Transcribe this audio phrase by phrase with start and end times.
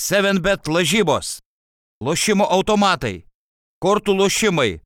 [0.00, 1.42] 7bet lažybos,
[2.00, 3.26] lošimo automatai,
[3.84, 4.78] kortų lošimai,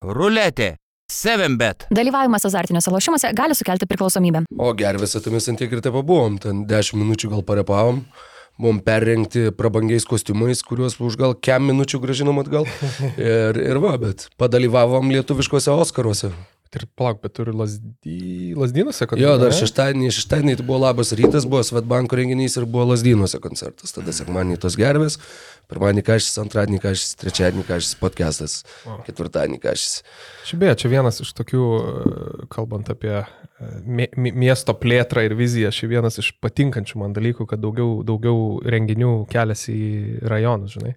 [0.00, 0.78] ruletė,
[1.12, 1.84] 7bet.
[1.92, 4.46] Dalyvavimas azartiniuose lošimuose gali sukelti priklausomybę.
[4.56, 8.00] O gervėse mes ant tiek ir te pabuvom, ten 10 minučių gal parepavom,
[8.56, 12.64] buvom perrengti prabangiais kostiumais, kuriuos už gal kem minučių gražinom atgal.
[13.20, 16.32] Ir, ir va, bet padalyvavom lietuviškose Oskaruose.
[16.72, 18.54] Ir plauk, bet turi lasdy...
[18.56, 19.20] lasdynuose, kad...
[19.20, 23.92] Jo, dar šeštadienį, šeštadienį tai buvo labas rytas, buvo Svetbanko renginys ir buvo lasdynuose koncertas.
[23.92, 25.18] Tada sekmanį tos gervės,
[25.68, 28.54] pirmadienį kažkas, antradienį kažkas, trečiadienį kažkas podcastas,
[29.04, 30.00] ketvirtadienį kažkas.
[30.48, 31.66] Šiaip beje, čia vienas iš tokių,
[32.56, 33.18] kalbant apie
[34.16, 39.74] miesto plėtrą ir viziją, šį vienas iš patinkančių man dalykų, kad daugiau, daugiau renginių keliasi
[39.74, 39.90] į
[40.32, 40.94] rajonus, žinai.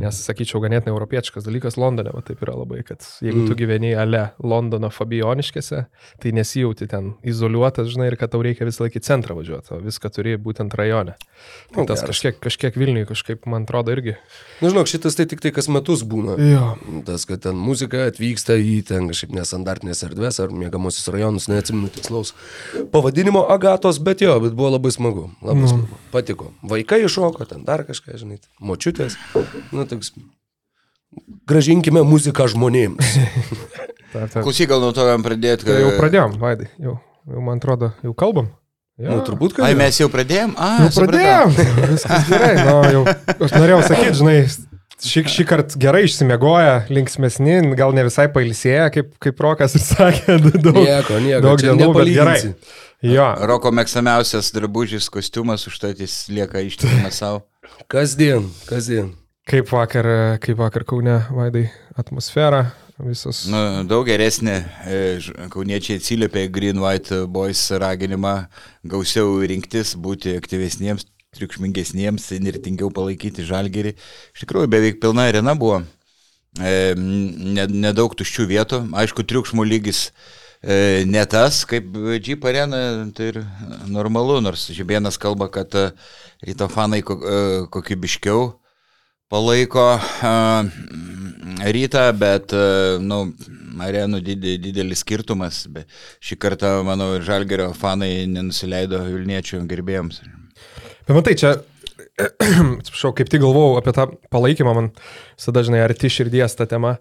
[0.00, 4.30] Nes, sakyčiau, ganėtinai europietiškas dalykas Londone, va taip yra labai, kad jeigu tu gyveni ale
[4.40, 5.84] Londono Fabioniškėse,
[6.22, 9.82] tai nesijauti ten izoliuotas, žinai, ir kad tau reikia visą laiką į centrą važiuoti, o
[9.84, 11.18] viską turi būtent rajone.
[11.74, 14.16] Tai Nu, tas kažkiek, kažkiek Vilniui, kažkaip, man atrodo, irgi.
[14.60, 16.36] Na, Nu, žinok, šitas tai tik tai kas metus būna.
[16.38, 16.66] Jo.
[17.02, 22.32] Tas, kad ten muzika atvyksta į ten kažkaip nesandartinės erdvės ar mėgamosius rajonus, neatsimenu tikslaus
[22.92, 25.28] pavadinimo Agatos, bet jo, bet buvo labai smagu.
[25.44, 25.70] Labai Nu.
[25.70, 26.00] smagu.
[26.12, 26.50] Patiko.
[26.66, 29.14] Vaikai iššoko, ten dar kažką, žinai, močiutės.
[29.70, 30.12] Nu, toks.
[31.50, 33.14] Gražinkime muziką žmonėms.
[34.12, 34.40] Ta, ta.
[34.42, 36.96] Klausyk, gal nuo to galim pradėti, Tai jau pradėjom, Vaidai, jau,
[37.30, 38.48] jau man atrodo, jau kalbam.
[38.98, 39.12] Jo.
[39.14, 39.68] Nu, turbūt, kad.
[39.68, 40.50] Ai, mes jau pradėjom?
[40.58, 41.54] A, Jau pradėjom,
[41.92, 42.50] viskas gerai.
[42.58, 43.04] Nu, jau,
[43.46, 44.34] aš norėjau sakyti, žinai,
[45.04, 50.36] šį, šį kartą gerai išsimiegoja, linksmėsni, gal ne visai pailsėję, kaip, kaip Rokas ir sakė,
[50.64, 51.42] daug, Nieko, nieko.
[51.46, 52.36] daug dienų, bet gerai.
[53.06, 57.42] Jo, Roko mėgstamiausias drabužis, kostiumas, užtat jis lieka ištikimas savo.
[57.92, 59.14] Kasdien, kasdien.
[59.48, 60.06] kaip vakar,
[60.42, 61.64] kaip vakar Kaune, Vaidai,
[61.98, 62.66] atmosfera,
[63.00, 63.46] visos.
[63.48, 64.58] Nu, daug geresnė.
[64.84, 64.98] e,
[65.50, 68.34] Kauniečiai atsiliepė Green White Boys raginimą
[68.84, 71.06] gausiau rinktis, būti aktyvesniems,
[71.36, 73.94] triukšmingesniems, nirtingiau palaikyti žalgerį.
[74.34, 75.80] Iš tikrųjų, beveik pilna arena buvo.
[76.58, 78.80] E, ne- Nedaug tuščių vietų.
[78.98, 80.08] Aišku, triukšmų lygis
[80.62, 82.80] e, ne tas, kaip Jeep arena,
[83.14, 83.42] tai ir
[83.86, 85.90] normalu, nors Žibėnas kalba, kad e,
[86.46, 87.38] ryto fanai e,
[87.70, 88.56] kokybiškiau
[89.30, 89.86] palaiko
[90.26, 90.34] a,
[91.62, 93.22] rytą, bet, a, nu,
[93.80, 95.62] arenų didelis skirtumas.
[95.70, 95.86] Be,
[96.18, 100.18] šį kartą, manau, ir Žalgerio fanai nenusileido Vilniečių gerbėjams.
[101.10, 101.56] Matai, čia,
[102.80, 104.88] atsiprašau, kaip tik galvojau apie tą palaikymą, man
[105.38, 106.96] visada, žinai, arti širdies ta tema.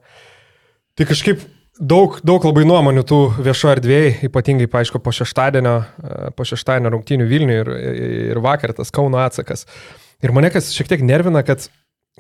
[0.98, 1.44] Tai kažkaip
[1.80, 7.28] daug, daug labai nuomonių tų viešo erdvėjai, ypatingai, paaišku, po šeštadienio, e, po šeštadienio rungtynių
[7.30, 7.72] Vilniui ir,
[8.34, 9.68] ir vakar tas Kauno atsakas.
[10.24, 11.70] Ir mane kas šiek tiek nervina, kad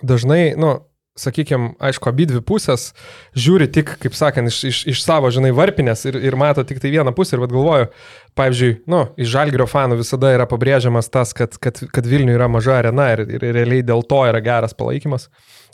[0.06, 0.78] dažnai, nu,
[1.20, 2.94] sakykime, aišku, abi dvi pusės
[3.38, 6.94] žiūri tik, kaip sakant, iš, iš, iš savo, žinai, varpinės ir, ir mato tik tai
[6.94, 7.90] vieną pusę ir vad galvoju,
[8.40, 12.80] pavyzdžiui, nu, iš Žalgirio fanų visada yra pabrėžiamas tas, kad, kad, kad Vilniuje yra maža
[12.80, 15.28] arena ir, ir realiai dėl to yra geras palaikymas,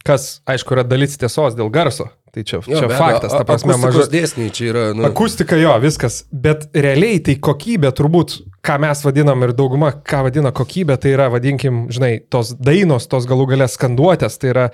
[0.05, 2.09] kas, aišku, yra dalis tiesos dėl garso.
[2.35, 4.11] Tai čia, Jo, čia be faktas, ta prasme, akustikos maža.
[4.11, 4.81] dėsniai čia yra.
[4.91, 8.33] Nu, Akustika jo, viskas, bet realiai tai kokybė turbūt,
[8.65, 13.23] ką mes vadinam ir dauguma, ką vadina kokybė, tai yra, vadinkim, žinai, tos dainos, tos
[13.29, 14.65] galų galės skanduotės, tai yra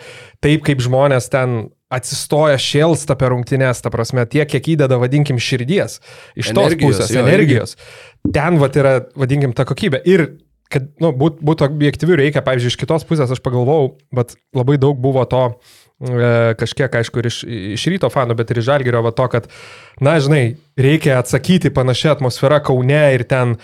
[0.42, 1.60] taip, kaip žmonės ten
[1.92, 6.00] atsistoja šėlsta per rungtynės, ta prasme, tiek, kiek įdeda, vadinkim, širdies,
[6.40, 7.76] iš tos Energijos, pusės, jo, energijos.
[8.32, 10.02] Ten, va, yra, vadinkim, ta kokybė.
[10.10, 10.28] Ir
[10.72, 15.00] kad nu, būt, būtų objektyvių reikia, pavyzdžiui, iš kitos pusės aš pagalvojau, bet labai daug
[15.04, 17.40] buvo to e, kažkiek, aišku, ir iš,
[17.76, 19.50] iš ryto fanų, bet ir iš žalgerio, va to, kad,
[20.04, 20.44] na, žinai,
[20.80, 23.58] reikia atsakyti panašią atmosferą Kaune ir ten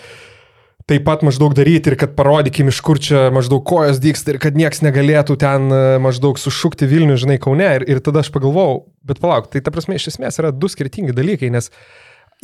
[0.88, 4.56] taip pat maždaug daryti ir kad parodykim, iš kur čia maždaug kojos dyksta ir kad
[4.56, 7.68] nieks negalėtų ten e, maždaug sušukti Vilnių, žinai, Kaune.
[7.80, 11.12] Ir, ir tada aš pagalvojau, bet palauk, tai ta prasme iš esmės yra du skirtingi
[11.16, 11.68] dalykai, nes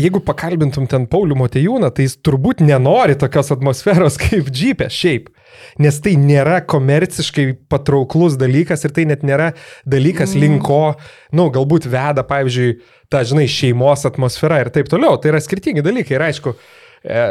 [0.00, 5.32] jeigu pakalbintum ten Paulių Motejūną, tai jis turbūt nenori tokios atmosferos kaip džipė šiaip.
[5.80, 9.52] Nes tai nėra komerciškai patrauklus dalykas ir tai net nėra
[9.88, 12.76] dalykas link ko, na, nu, galbūt veda, pavyzdžiui,
[13.08, 15.16] ta, žinai, šeimos atmosfera ir taip toliau.
[15.16, 16.56] Tai yra skirtingi dalykai ir aišku,
[17.06, 17.26] e,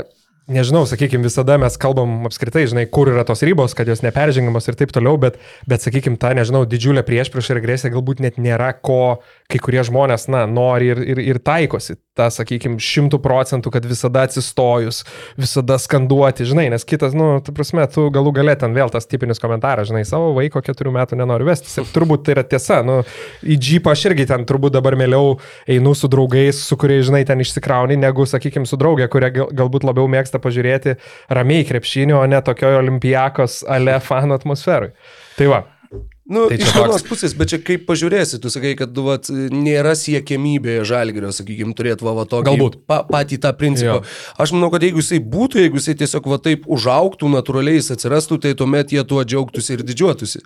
[0.47, 4.77] nežinau, sakykime, visada mes kalbam apskritai, žinai, kur yra tos ribos, kad jos neperžengamos ir
[4.79, 5.39] taip toliau, bet,
[5.69, 10.28] bet sakykime, ta, nežinau, didžiulė priešprieš ir agresija galbūt net nėra ko kai kurie žmonės,
[10.31, 11.98] na, nori ir, ir, ir taikosi.
[12.13, 15.00] Ta, sakykime, šimtų procentų, kad visada atsistojus,
[15.40, 19.42] visada skanduoti, žinai, nes kitas, nu, tu prasme, tu galų galę ten vėl tas tipinis
[19.42, 21.74] komentaras, žinai, savo vaiko keturių metų nenori vestis.
[21.81, 23.00] Ir turbūt tai yra tiesa, nu,
[23.42, 27.42] į džipą aš irgi ten turbūt dabar mieliau einu su draugais, su kuriais, žinai, ten
[27.42, 31.00] išsikrauni, negu, sakykime, su draugė, kurie gal, galbūt labiau mėgsta pažiūrėti
[31.34, 34.94] ramiai krepšinio, o ne tokioje olimpijakos ale fanų atmosferui.
[35.34, 35.66] Tai va.
[36.23, 39.27] Nu, Tai iš vienos toks- pusės, bet čia kaip pažiūrėsi, tu sakai, kad nu, vat,
[39.27, 42.77] nėra siekiamybė žalgerio, sakykime, turėti va, va tokį Galbūt.
[42.87, 43.97] Pa, patį tą principą.
[43.99, 44.37] Jo.
[44.39, 48.37] Aš manau, kad jeigu jisai būtų, jeigu jisai tiesiog va taip užauktų, natūraliai jis atsirastų,
[48.39, 50.39] tai tuomet jie tuo džiaugtųsi ir didžiuotųsi.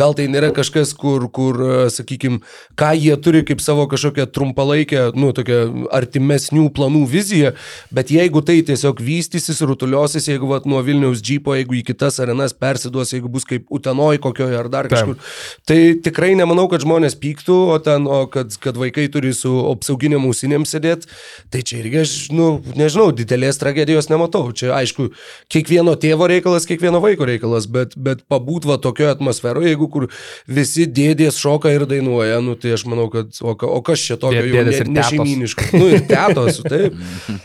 [0.00, 1.60] Gal tai nėra kažkas, kur, kur
[1.92, 2.40] sakykime,
[2.80, 7.52] ką jie turi kaip savo kažkokią trumpalaikę, nu, tokią artimesnių planų viziją,
[7.92, 12.56] bet jeigu tai tiesiog vystysis, rutuliosis, jeigu va, nuo Vilniaus džypo, jeigu į kitas arenas
[12.56, 15.17] persiduos, jeigu bus kaip Utenoj kokioje ar dar kažkur,
[15.68, 20.26] Tai tikrai nemanau, kad žmonės pyktų, o ten, o kad, kad vaikai turi su apsauginiam
[20.28, 21.10] ausinėm sėdėti,
[21.52, 24.46] tai čia irgi aš, nu, nežinau, didelės tragedijos nematau.
[24.56, 25.10] Čia, aišku,
[25.52, 30.08] kiekvieno tėvo reikalas, kiekvieno vaiko reikalas, bet, bet pabūt va tokioje atmosferoje, jeigu kur
[30.48, 34.44] visi dėdės šoka ir dainuoja, nu, tai aš manau, kad, o, o kas čia tokio
[34.44, 35.68] jau ne, nešeiminiško.
[35.78, 36.96] Nu, ir tetos, taip.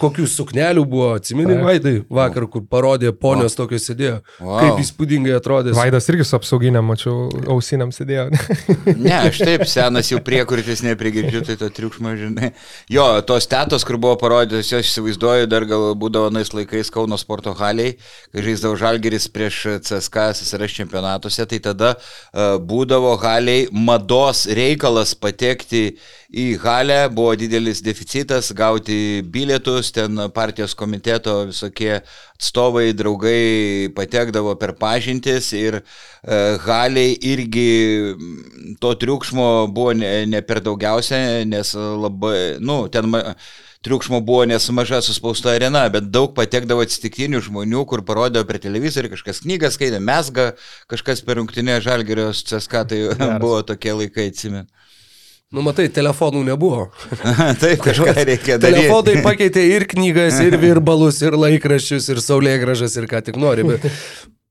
[0.02, 1.58] Kokių suknelių buvo, atsimeni.
[1.64, 4.20] Vaidai, vakar, kur parodė ponios tokios sėdėjo.
[4.40, 4.58] Wow.
[4.60, 5.76] Kaip įspūdingai atrodė.
[5.78, 7.30] Vaidas irgi su apsauginiam, mačiau,
[7.64, 8.30] ausiniam sėdėjo.
[9.04, 12.52] Ne, aš taip senas jau priekurtis neprigirdžiu, tai to triukšmo, žinai.
[12.92, 17.56] Jo, tos tetos, kur buvo parodytos, jos įsivaizduoju, dar gal būdavo nais laikais Kauno sporto
[17.58, 17.96] haliai,
[18.34, 25.86] kai žaisdavo Žalgeris prieš CSK SSRS čempionatuose, tai tada uh, būdavo haliai mados reikalas patekti
[26.34, 32.00] į halę, buvo didelis deficitas, gauti bilietus, ten partijos komiteto visokie
[32.34, 40.42] atstovai, draugai patekdavo per pažintis ir uh, haliai irgi mm, to triukšmo buvo ne, ne
[40.42, 43.22] per daugiausia, nes labai, nu, ten ma,
[43.84, 49.12] triukšmo buvo nes maža suspausta arena, bet daug patekdavo atsitiktinių žmonių, kur parodė per televizorių,
[49.14, 50.54] kažkas knygą skaitė, mesga,
[50.92, 53.40] kažkas per rungtinę žalgerios CSK, tai Geras.
[53.44, 54.70] buvo tokie laikai, atsimenu.
[55.54, 56.88] Nu, matai, telefonų nebuvo.
[57.62, 58.88] Taip, kažką reikia daryti.
[58.88, 63.68] Telefonai pakeitė ir knygas, ir virbalus, ir laikraščius, ir saulėgražas, ir ką tik nori.
[63.68, 63.86] Bet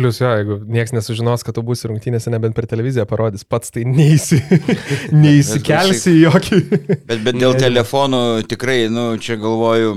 [0.00, 3.82] Plius jo, jeigu niekas nesužinos, kad tu būsi rungtynėse, nebent per televiziją parodys, pats tai
[3.84, 4.38] neįsi,
[5.22, 6.60] neįsikelsi į jokį.
[7.04, 9.92] Bet, bet dėl telefonų tikrai, nu, čia galvoju,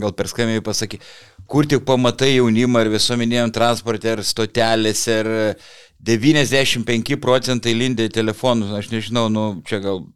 [0.00, 1.02] gal per skamiai pasaky,
[1.44, 5.28] kur tik pamatai jaunimą ar visuomeniniam transporte, ar stotelėse, ar
[6.06, 10.06] 95 procentai lindė telefonų, aš nežinau, nu, čia gal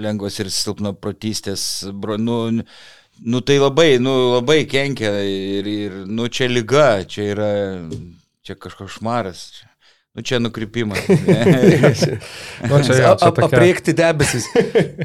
[0.00, 1.84] lengvas ir silpno protystės,
[2.16, 7.52] nu, nu, tai labai, nu, labai kenkia ir, ir, nu, čia lyga, čia yra,
[8.46, 9.50] čia kažkoks šmaras.
[9.56, 9.70] Čia.
[10.14, 10.98] Nu, čia nukrypimas.
[12.68, 14.44] Nu, čia, jo, ap, čia tokia, apriekti debesis.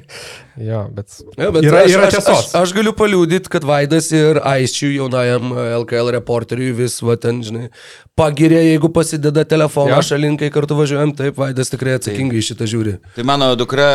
[0.70, 2.32] jo, bet, Ja, bet yra, aš, yra aš, tiesos.
[2.34, 7.40] aš, aš galiu paliūdyti, kad Vaidas ir Aisčių jaunajam e, LKL reporteriui vis, va ten,
[7.46, 7.70] žinai,
[8.18, 10.04] pagirė, jeigu pasideda telefoną ja.
[10.10, 12.98] šalinkai kartu važiuojam, taip, Vaidas tikrai atsakingai į šitą žiūri.
[13.16, 13.88] Tai mano dukra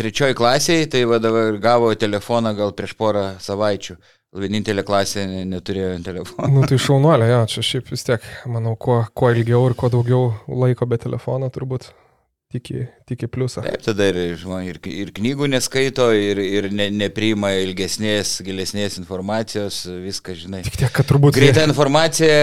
[0.00, 4.00] trečioji klasiai, tai va dabar gavo telefoną gal prieš porą savaičių.
[4.34, 6.48] Vienintelė klasė ne- neturėjo telefono.
[6.52, 10.32] Nu, tai šaunuolė, jo, čia šiaip vis tiek, manau, kuo, kuo ilgiau ir kuo daugiau
[10.48, 11.90] laiko be telefono, turbūt
[12.52, 13.62] tiki, tiki pliusą.
[13.64, 19.82] Taip, tada ir, žinoma, ir, ir knygų neskaito, ir, ir ne, nepriima ilgesnės, gilesnės informacijos,
[20.04, 20.62] viską žinai.
[20.66, 21.36] Tik tiek, kad turbūt...
[21.36, 22.36] Greita informacija,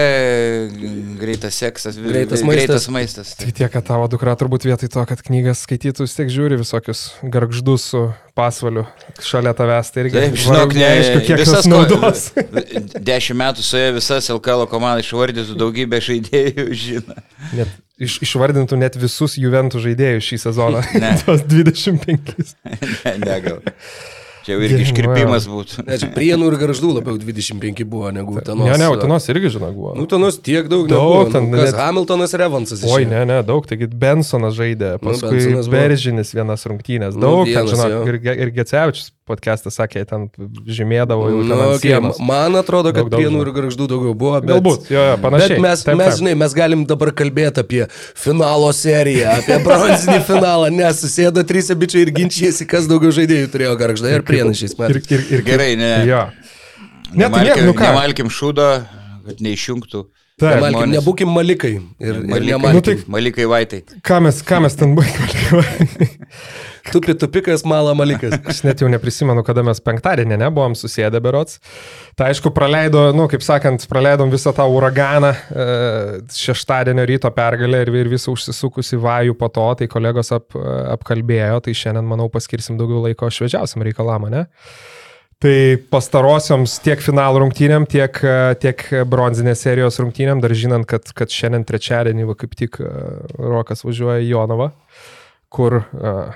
[1.20, 2.66] greitas seksas, Greitas maistas.
[2.68, 3.32] greitas maistas.
[3.40, 7.06] Tik tiek, kad tavo dukra turbūt vietoj to, kad knygas skaitytų, vis tiek žiūri visokius
[7.22, 8.04] garždus su
[8.34, 8.84] pasvaliu
[9.22, 9.92] šalia tavęs.
[9.94, 12.26] Tai irgi Taip, žinok, ne, neaišku, kiek visas naudos.
[13.08, 17.16] Dešimt metų su ja visas LKL komandas išvardytų daugybę žaidėjų, žino.
[17.54, 20.82] Net, iš, išvardintų net visus Juventų žaidėjus šį sezoną.
[21.04, 21.14] Ne.
[21.24, 22.34] Tos 25.
[23.04, 23.62] Ne, ne gal.
[24.44, 25.86] Čia jau irgi iškirpimas būtų.
[25.88, 28.66] Ne, čia prienų ir garždų labiau 25 buvo negu Utenos.
[28.68, 29.92] Ne, ne, Utenos irgi, žinok, buvo.
[29.96, 31.30] Nu, Utenos tiek daug, Daug, nebuvo.
[31.32, 32.82] ten nu, net- Hamiltonas ir Evansas.
[32.84, 33.08] Oi, išėjo.
[33.14, 33.64] ne, ne, daug.
[33.70, 35.78] Taigi Bensonas žaidė, paskui Bensonas buvo.
[35.78, 37.16] Beržinis vienas rungtynės.
[37.16, 38.02] Nu, Daug, ten, vienas, žinok, jo.
[38.12, 40.26] ir, ir Gecevičius podcast'ą sakė, ten
[40.68, 41.38] žymėdavo jau.
[41.40, 43.44] Nu, ten ant okay, man atrodo, kad Daug, daug, prienų žinau.
[43.46, 44.40] ir garždų daugiau buvo.
[44.42, 44.50] Bet...
[44.52, 45.54] Galbūt, jo, jo, panašiai.
[45.56, 46.18] Bet mes, Taip, mes, taip.
[46.20, 47.82] žinai, mes galim dabar kalbėti apie
[48.20, 53.76] finalo seriją, apie bronzinį finalą, nes susėda trys abičiai ir ginčijasi, kas daugiau žaidėjų turėjo
[53.80, 55.08] garždai ir prienašiais Ir, metais.
[55.16, 55.92] ir, ir, Gerai, ne.
[56.10, 56.24] Jo.
[57.14, 57.88] Ne, tai ne, Nemalkim, nu ką.
[57.92, 58.68] nemalkim šūdo,
[59.28, 60.04] kad neišjungtų.
[60.34, 60.96] Taip, Nemalkim, žmonės.
[60.98, 61.72] nebūkim malikai.
[62.02, 62.82] Ir, ir Malikai, Nu, nemalkim.
[62.82, 63.78] tai- malikai vaitai.
[64.02, 65.62] Ką mes, ką mes ten baigėme?
[66.92, 68.34] Tupi tupikas, mala malikas.
[68.44, 71.56] Aš net jau neprisimenu, kada mes penktadienį nebuvom susėdę berots.
[72.18, 75.68] Tai aišku, praleido, nu, kaip sakant, praleidom visą tą uraganą e,
[76.36, 80.52] šeštadienio ryto pergalę ir, ir visą užsisukusi vajų po to, tai kolegos ap,
[80.96, 84.44] apkalbėjo, tai šiandien, manau, paskirsim daugiau laiko šviežiausiam reikalam, ne?
[85.44, 85.56] Tai
[85.92, 91.64] pastarosioms tiek finalų rungtynėm, tiek, e, tiek bronzinės serijos rungtynėm, dar žinant, kad, kad šiandien
[91.68, 92.92] trečiadienį, va, kaip tik e,
[93.40, 94.70] Rokas važiuoja į Jonavą,
[95.54, 96.34] kur uh,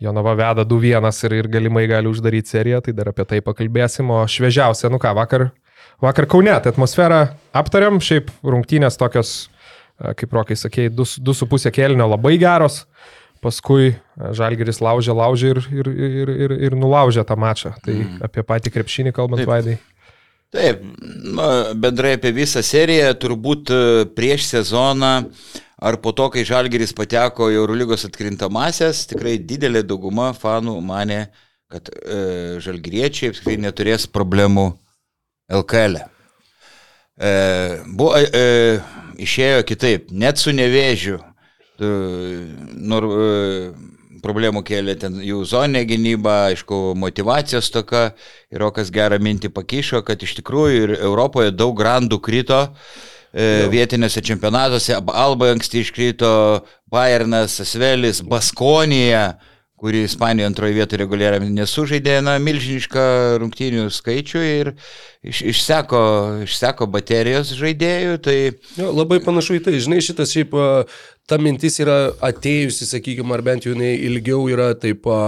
[0.00, 4.08] Jonava veda 2-1 ir, ir galimai gali uždaryti seriją, tai dar apie tai pakalbėsim.
[4.08, 5.50] O šviežiausia, nu ką, vakar,
[6.00, 12.38] vakar Kaune, tai atmosferą aptariam, šiaip rungtynės tokios e, kaip Rokai sakėjai, 2,5 kėlinio labai
[12.40, 12.86] geros,
[13.44, 13.98] paskui e,
[14.38, 17.76] Žalgeris laužė, laužė ir, ir, ir, ir, ir nulaužė tą mačą.
[17.84, 18.18] Tai mm.
[18.24, 19.52] apie patį krepšinį kalbant, Taip.
[19.52, 19.78] Vaidai.
[20.48, 20.80] Taip,
[21.76, 23.80] bendrai apie visą seriją, turbūt e,
[24.16, 25.18] prieš sezoną
[25.78, 31.28] ar po to, kai Žalgeris pateko į Eurolygos atkrintamasias, tikrai didelė dauguma fanų mane,
[31.70, 34.72] kad e, Žalgeriečiai apskritai neturės problemų
[35.60, 36.00] LKL.
[36.00, 36.06] E.
[37.18, 37.30] E,
[37.98, 38.78] buvo, e,
[39.22, 41.18] išėjo kitaip, net su nevėžiu.
[41.78, 41.90] E,
[42.78, 43.70] nor, e,
[44.22, 48.08] problemų kėlė ten jų zoninė gynyba, aišku, motivacijos toka.
[48.50, 52.64] Ir Rokas gerą mintį pakišo, kad iš tikrųjų ir Europoje daug grandų krito.
[52.66, 54.96] E, vietinėse čempionatuose.
[55.12, 56.32] Alba anksti iškrito,
[56.90, 59.38] Bayernas, Asvelis, Baskonija,
[59.78, 63.02] kuri Ispanijoje antroje vietoje reguliariai nesužaidė, na, milžinišką
[63.38, 64.72] rungtynių skaičių ir
[65.22, 66.00] iš, išseko,
[66.48, 68.16] išseko baterijos žaidėjų.
[68.24, 68.38] Tai...
[68.80, 70.56] Jo, labai panašu į tai, žinai, šitas šiaip
[71.28, 75.18] ta mintis yra atėjusi, sakykime, ar bent jau jinai ilgiau yra taip a,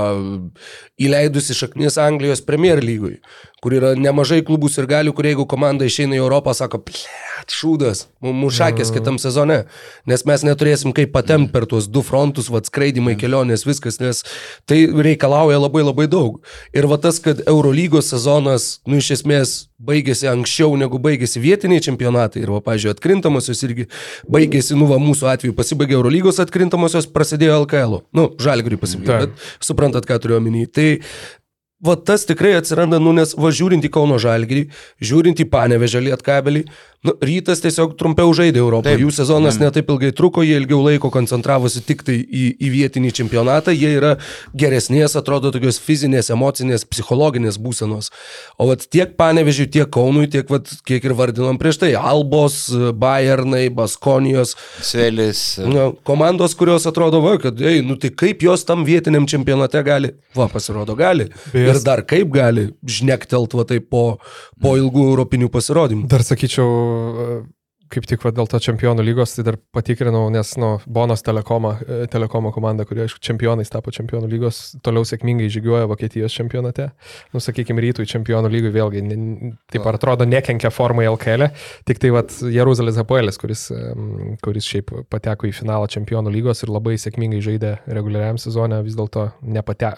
[1.00, 3.18] įleidusi šaknis Anglijos Premier lygui,
[3.60, 8.06] kur yra nemažai klubų ir galių, kur jeigu komanda išeina į Europą, sako, plėt, šūdas,
[8.24, 8.96] mums šakės mm.
[8.96, 9.62] kitam sezone,
[10.08, 14.24] nes mes neturėsim kaip patemti per tuos du frontus, vad skraidimai, kelionės, viskas, nes
[14.68, 16.40] tai reikalauja labai labai daug.
[16.76, 22.42] Ir va tas, kad Eurolygos sezonas, nu iš esmės, baigėsi anksčiau negu baigėsi vietiniai čempionatai
[22.44, 23.88] ir, va, pažiūrėjau, atkrintamosios irgi
[24.30, 28.00] baigėsi, nu, va, mūsų atveju pasibaigė Eurolygos atkrintamosios, prasidėjo LKL.
[28.16, 30.66] Nu, žalgriui pasibaigė, bet suprantat, ką turiu omeny.
[30.68, 30.88] Tai
[31.84, 34.66] va tas tikrai atsiranda, nu, nes va žiūrint į Kauno žalgirį,
[35.00, 36.66] žiūrint į Panevežę lietkabelį,
[37.00, 38.98] Nu, rytas tiesiog trumpiau žaidė Europoje.
[39.00, 39.64] Jų sezonas mm.
[39.64, 44.10] netaip ilgai truko, jie ilgiau laiko koncentravosi tik tai į, į vietinį čempionatą, jie yra
[44.52, 48.10] geresnės, atrodo, tokios fizinės, emocinės, psichologinės būsenos.
[48.60, 52.66] O vat tiek Panevežiui, tiek Kaunui, tiek, vat, kiek ir vardinom prieš tai, Albos,
[53.00, 54.52] Bayernai, Baskonijos.
[54.84, 55.56] Svelis.
[55.64, 60.12] Nu, komandos, kurios atrodo, va, kad, ei, nu tai kaip jos tam vietiniam čempionate gali,
[60.36, 61.30] va, pasirodo, gali.
[61.56, 61.80] Bejas.
[61.80, 64.04] Ir dar kaip gali žnektelt, va, tai po,
[64.60, 66.12] po ilgų europinių pasirodymų.
[66.12, 67.42] Dar sakyčiau, euh,
[67.90, 72.04] kaip tik va, dėl to čempionų lygos, tai dar patikrinau, nes nu, Bonos telekomo, e,
[72.10, 76.90] telekomo komanda, kurie, aišku, čempionais tapo čempionų lygos, toliau sėkmingai žygiuoja Vokietijos čempionate.
[77.34, 79.02] Nu, sakykime, rytui čempionų lygui vėlgi,
[79.74, 81.48] taip ar atrodo, nekenkia formai LKL,
[81.88, 82.22] tik tai va,
[82.54, 83.66] Jeruzalės Apoelis, kuris,
[84.44, 89.30] kuris šiaip pateko į finalą čempionų lygos ir labai sėkmingai žaidė reguliariam sezonė, vis dėlto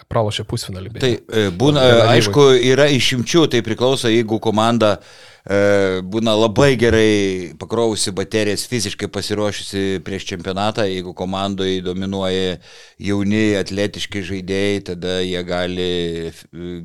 [0.09, 0.95] pralošė pusfinalį.
[1.03, 1.85] Tai e, būna,
[2.15, 4.97] aišku, yra išimčių, tai priklauso, jeigu komanda
[5.43, 7.51] E, būna labai gerai
[7.83, 12.57] pakrovusi baterijas, fiziškai pasiruošusi prieš čempionatą, jeigu komandoje dominuoja
[12.97, 16.31] jauni atletiški žaidėjai, tada jie gali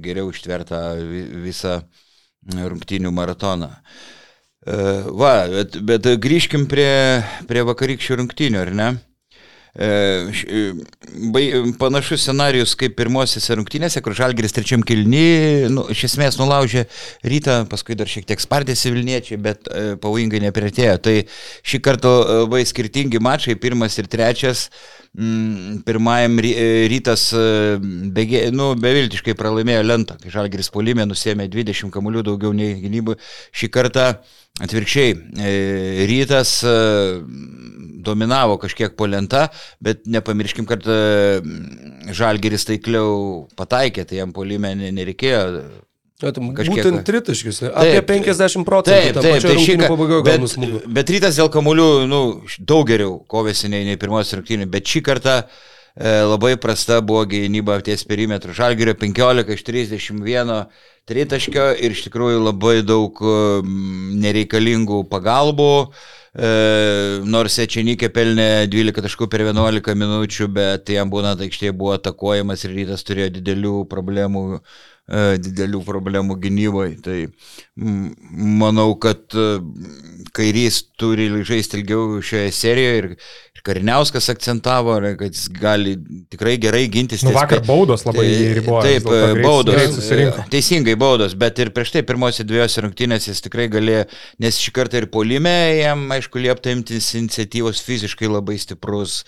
[0.03, 0.99] geriau ištvertą
[1.45, 1.79] visą
[2.51, 3.71] rungtynių maratoną.
[4.67, 4.75] E,
[5.15, 8.89] va, bet, bet grįžkim prie, prie vakarykščių rungtynių, ar ne?
[9.79, 9.87] E,
[11.39, 16.83] e, panašus scenarius kaip pirmosiose rungtynėse, kur Žalgeris trečiam kilny, nu, iš esmės nulaužė
[17.31, 20.97] rytą, paskui dar šiek tiek spardėsi Vilniečiai, bet e, pavojingai nepritėjo.
[21.05, 21.15] Tai
[21.63, 24.67] šį kartą labai skirtingi mačai, pirmas ir trečias.
[25.15, 26.35] Mm, pirmajam
[26.91, 27.31] rytas
[28.19, 33.15] begė, nu, beviltiškai pralaimėjo lentą, kai Žalgeris polimė nusėmė 20 kamuolių daugiau nei gynybų.
[33.55, 34.11] Šį kartą
[34.59, 35.15] atvirkščiai
[36.11, 36.59] rytas
[37.99, 39.49] dominavo kažkiek po lenta,
[39.85, 41.43] bet nepamirškim, kad e,
[42.15, 45.45] Žalgeris taikliau pataikė, tai jam polime nereikėjo.
[46.19, 46.73] Kažkiek...
[46.73, 49.21] Būtent tritaškis, apie taip, 50 procentų.
[49.21, 50.23] Taip, taip, tai šį kartą.
[50.27, 52.23] Bet, bet rytas dėl kamuolių, nu,
[52.59, 57.81] daug geriau kovėsi nei, nei pirmos rungtynių, bet šį kartą e, labai prasta buvo gynyba
[57.83, 58.55] ties perimetru.
[58.55, 60.61] Žalgerio 15 iš 31
[61.09, 63.19] tritaškio ir iš tikrųjų labai daug
[64.23, 65.73] nereikalingų pagalbų.
[66.39, 66.49] E,
[67.25, 72.77] nors Ečenikė pelnė 12 taškų per 11 minučių, bet jam būna aikštėje buvo atakuojamas ir
[72.77, 74.43] rytas turėjo didelių problemų,
[75.09, 76.93] e, didelių problemų gynyboje.
[77.03, 77.17] Tai
[78.63, 79.49] manau, kad e,
[80.37, 83.11] kairys turi žaisti ilgiau šioje serijoje ir
[83.67, 85.95] Kariniauskas akcentavo, kad jis gali
[86.31, 87.25] tikrai gerai gintis.
[87.27, 88.83] Nu, vakar baudos labai tai, ribojo.
[88.87, 89.99] Taip, greit, baudos.
[90.09, 94.07] Greit teisingai baudos, bet ir prieš tai pirmosiose dviejose rungtynėse jis tikrai galėjo,
[94.45, 99.23] nes šį kartą ir polime jam, aišku, liepta imtis iniciatyvos fiziškai labai stiprus,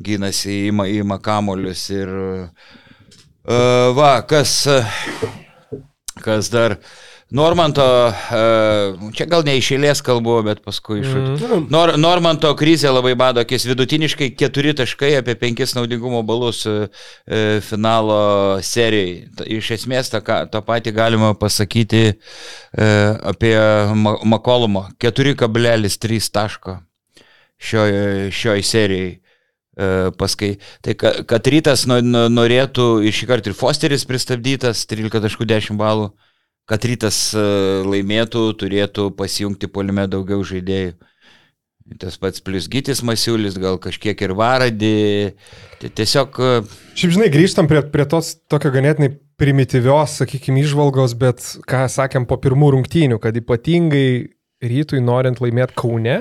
[0.00, 4.62] gynasi, ima, ima kamolius ir uh, va, kas,
[6.24, 6.78] kas dar.
[6.78, 7.02] Uh,
[7.34, 11.08] Normanto, e, čia gal ne iš eilės kalbu, bet paskui iš...
[11.10, 11.64] Mm.
[11.72, 16.74] Nor, Normanto krizė labai bado akis, vidutiniškai keturi taškai apie penkis naudingumo balus e,
[17.26, 18.20] e, finalo
[18.62, 19.24] serijai.
[19.58, 22.04] Iš esmės tą, tą patį galima pasakyti
[22.74, 23.54] apie
[24.30, 24.86] Makolumo.
[25.02, 26.78] 4,3 taško.
[27.64, 29.12] šioje šioj serijai.
[30.18, 30.52] Paskai,
[30.86, 36.12] tai ka- kad rytas no- no- norėtų ir šį kartą ir Fosteris pristabdytas, 13.10 balų,
[36.70, 37.42] kad rytas e,
[37.84, 40.94] laimėtų, turėtų pasijungti polime daugiau žaidėjų.
[42.00, 44.94] Tas pats plus Gytis Masiulis, gal kažkiek ir Varadį.
[45.82, 46.52] Tai tiesiog e,
[46.96, 52.38] Šiaip žinai, grįžtam prie, prie tos tokio ganėtinai primityvios, sakykime, išvalgos, bet ką sakėm po
[52.40, 54.06] pirmų rungtynių, kad ypatingai
[54.64, 56.18] rytui norint laimėti Kaune,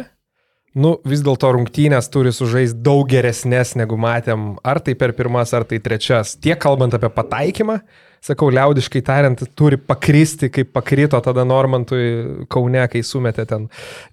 [0.75, 5.67] nu vis dėlto rungtynės turi sužaisti daug geresnės negu matėm, ar tai per pirmas, ar
[5.69, 6.35] tai trečias.
[6.41, 7.79] Tiek kalbant apie pataikymą,
[8.23, 13.65] sakau, liaudiškai tariant, turi pakristi, kaip pakrito tada Normantui Kaune, kai sumetė ten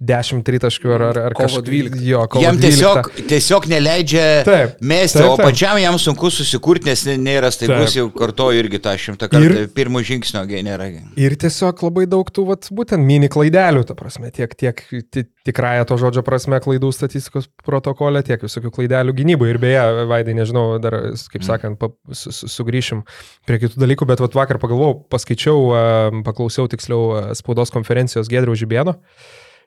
[0.02, 2.00] 10 tritaškių ar, ar, ar 12.
[2.04, 2.66] Jo, kovo jam 12.
[2.66, 5.46] tiesiog, tiesiog neleidžia Taip, mesti, taip, o taip.
[5.50, 9.50] pačiam jam sunku susikurti, nes nė- nėra staigus, jau kartoju irgi tą šimtą kartų.
[9.64, 10.90] Ir- Pirmo žingsnio gai nėra.
[11.16, 15.86] Ir tiesiog labai daug tų, vat, būtent mini klaidelių, ta prasme, tiek, tiek ti- tikrąją
[15.88, 19.50] to žodžio prasme klaidų statistikos protokole, tiek visokių klaidelių gynyboje.
[19.54, 20.92] Ir beje, Vaidai, nežinau, dar,
[21.32, 23.04] kaip sakant, pa, su, su, sugrįšim
[23.48, 25.82] prie kitų dalykų, bet vat, vakar pagalvojau, paskaičiau, a,
[26.26, 28.96] paklausiau tiksliau a, spaudos konferencijos Gedriaus Žibėno.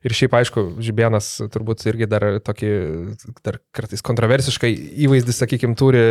[0.04, 2.72] Ir šiaip, aišku, Žibėnas turbūt irgi dar tokį,
[3.46, 4.72] dar kartais kontroversiškai
[5.06, 6.02] įvaizdį, sakykime, turi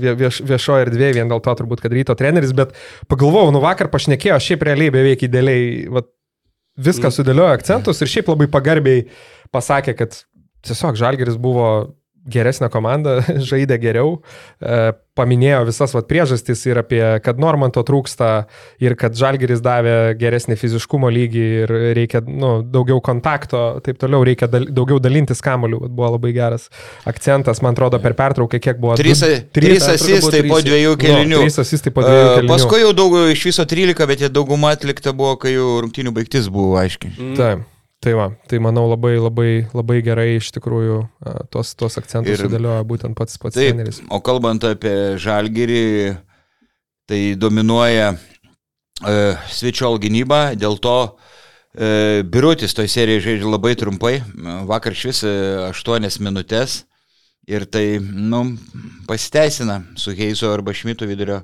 [0.00, 2.72] vie- vieš, viešoje erdvėje, vien dėl to turbūt, kad ryto treneris, bet
[3.12, 6.08] pagalvojau, nu vakar pašnekėjo, šiaip realiai beveik idealiai, vat,
[6.80, 7.16] viską Mm.
[7.18, 9.04] sudėliojo akcentus ir šiaip labai pagarbiai
[9.52, 10.16] pasakė, kad
[10.64, 11.92] tiesiog Žalgeris buvo
[12.30, 14.20] geresnė komanda, žaidė geriau,
[14.62, 18.46] e, paminėjo visas vat, priežastis ir apie, kad Normanto trūksta
[18.80, 24.48] ir kad Žalgeris davė geresnį fiziškumo lygį ir reikia nu, daugiau kontakto, taip toliau, reikia
[24.48, 26.68] dal, daugiau dalintis kamoliu, buvo labai geras
[27.04, 28.96] akcentas, man atrodo, per pertrauką, kiek buvo.
[28.96, 30.68] Trys, Du- trys atrodo, buvo asistai po trys.
[30.70, 31.36] dviejų kelinių.
[31.36, 32.52] Nu, trys asistai po dviejų E, kelinių.
[32.54, 36.48] Paskui jau daug, iš viso 13, bet jie dauguma atlikta buvo, kai jau rungtinių baigtis
[36.48, 37.12] buvo aiškiai.
[37.18, 37.36] Mm.
[37.36, 37.68] Taip.
[38.02, 40.96] Tai va, tai manau labai, labai, labai gerai iš tikrųjų
[41.54, 44.00] tos, tos akcentus Ir- sudėlioja būtent pats pats Taip, treneris.
[44.10, 46.16] o kalbant apie žalgyrį,
[47.06, 49.14] tai dominuoja e,
[49.54, 50.96] Svičiol gynyba, dėl to
[51.78, 54.16] e, Birutis toj serijoje žaidžia labai trumpai,
[54.66, 55.22] vakar iš vis
[55.70, 56.82] 8 minutės.
[57.50, 58.56] Ir tai, nu,
[59.08, 61.40] pasiteisina su Heizo arba Šmito vidurio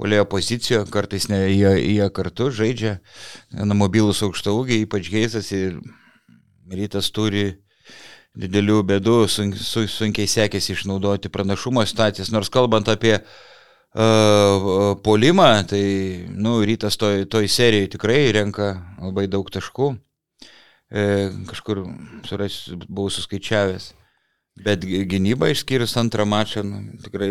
[0.00, 2.94] polėjo pozicijoje, kartais ne, jie, jie kartu žaidžia,
[3.52, 5.76] gana mobilus aukšta ūgiai, ypač Heizas ir
[6.70, 7.48] rytas turi
[8.38, 15.82] didelių bėdų, sunk, su, sunkiai sekėsi išnaudoti pranašumo situacijas, nors kalbant apie uh, polimą, tai
[16.32, 18.72] nu, rytas toj, toj serijai tikrai renka
[19.02, 19.92] labai daug taškų.
[20.92, 21.02] E,
[21.48, 21.86] kažkur
[22.28, 23.92] suras, buvau suskaičiavęs.
[24.60, 27.30] Bet gy- gynyba išskyrus antrą mačą, nu, tikrai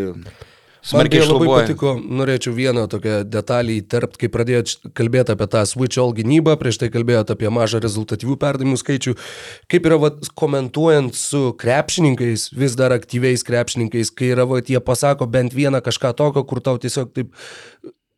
[0.82, 1.62] Man smarkiai tai labai išlabuoja.
[1.62, 6.80] patiko, norėčiau vieną tokią detalį įterpti, kai pradėjot kalbėti apie tą switch all gynybą, prieš
[6.82, 9.14] tai kalbėjot apie mažą rezultatyvių perdavimų skaičių.
[9.70, 15.30] Kaip yra vat, komentuojant su krepšininkais, vis dar aktyviais krepšininkais, kai yra, vat, jie pasako
[15.30, 17.30] bent vieną kažką tokio, kur tau tiesiog taip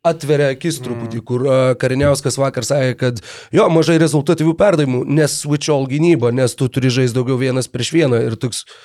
[0.05, 3.23] atveria akis truputį, kur uh, Kariniauskas vakar sakė, kad
[3.53, 7.93] jo, mažai rezultatyvių perdavimų, nes switch all gynyba, nes tu turi žaisti daugiau vienas prieš
[7.93, 8.77] vieną ir toks tu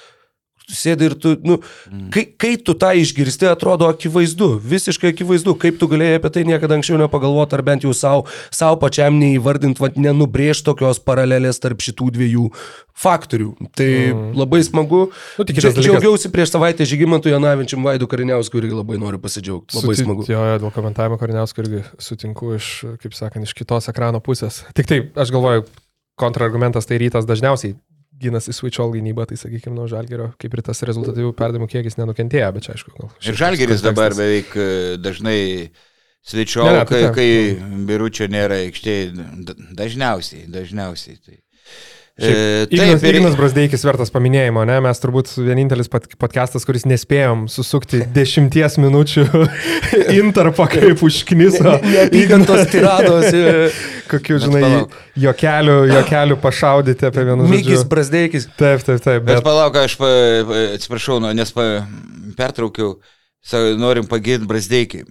[0.76, 1.58] sėdi ir tu, nu,
[2.14, 6.78] kai, kai tu tą išgirsti, atrodo akivaizdu, visiškai akivaizdu, kaip tu galėjai apie tai niekada
[6.78, 12.10] anksčiau nepagalvoti, ar bent jau savo, savo pačiam neįvardint, vad nenubrėžti tokios paralelės tarp šitų
[12.16, 12.46] dviejų
[13.00, 13.50] faktorių.
[13.76, 14.24] Tai mm.
[14.38, 15.02] labai smagu.
[15.40, 19.78] Nu, tik dalykas- Džiaugiausi prieš savaitę Žygimantų Janavičiam Vaidu Kariniausku irgi labai noriu pasidžiaugti.
[19.78, 20.26] Labai Suti- smagu.
[20.28, 24.62] Jo, dėl komentavimo Kariniausko irgi sutinku iš, kaip sakant, iš kitos ekrano pusės.
[24.76, 25.64] Tik taip, aš galvoju,
[26.20, 27.78] kontrargumentas tai rytas dažniausiai
[28.20, 32.50] gynasi switch all gynybą, tai sakykime, nuo žalgerio, kaip ir tas rezultatyvių perdavimų kiekis nenukentėjo,
[32.56, 33.12] bet čia aišku, gal.
[33.24, 34.66] Ir Žalgeris dabar beveik e,
[35.00, 35.38] dažnai
[36.76, 39.28] ne, tai kai, kai biručio nėra aikštėje,
[39.78, 41.16] dažniausiai, dažniausiai.
[41.24, 41.38] Tai.
[42.20, 44.74] Šiaip, E, Ignas, ir- Ignas Brasdeikis vertas paminėjimo, ne?
[44.84, 49.24] Mes turbūt vienintelis podcastas, kuris nespėjom susukti dešimties minučių
[50.20, 51.78] interpą kaip užkniso.
[51.86, 53.30] Neapykantos tirados.
[54.10, 54.64] Kokių, žinai,
[55.22, 57.88] jokelių, jokelių pašaudyti apie vienus Mygis žodžius.
[57.94, 58.48] Brasdeikis.
[58.58, 59.22] Taip, taip, taip.
[59.24, 60.10] Bet Bet, palauk, aš pa,
[60.76, 61.66] atsiprašau, nu, nes pa,
[62.36, 62.96] pertraukiau,
[63.40, 65.02] sa, norim pagirti Brasdeikį.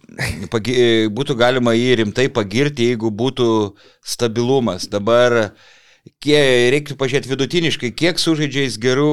[0.54, 0.76] Pagi,
[1.16, 3.50] būtų galima jį rimtai pagirti, jeigu būtų
[4.06, 4.86] stabilumas.
[4.92, 5.56] Dabar
[6.24, 6.40] kie,
[6.74, 9.12] reiktų pažiūrėti vidutiniškai, kiek sužaidžia jis gerų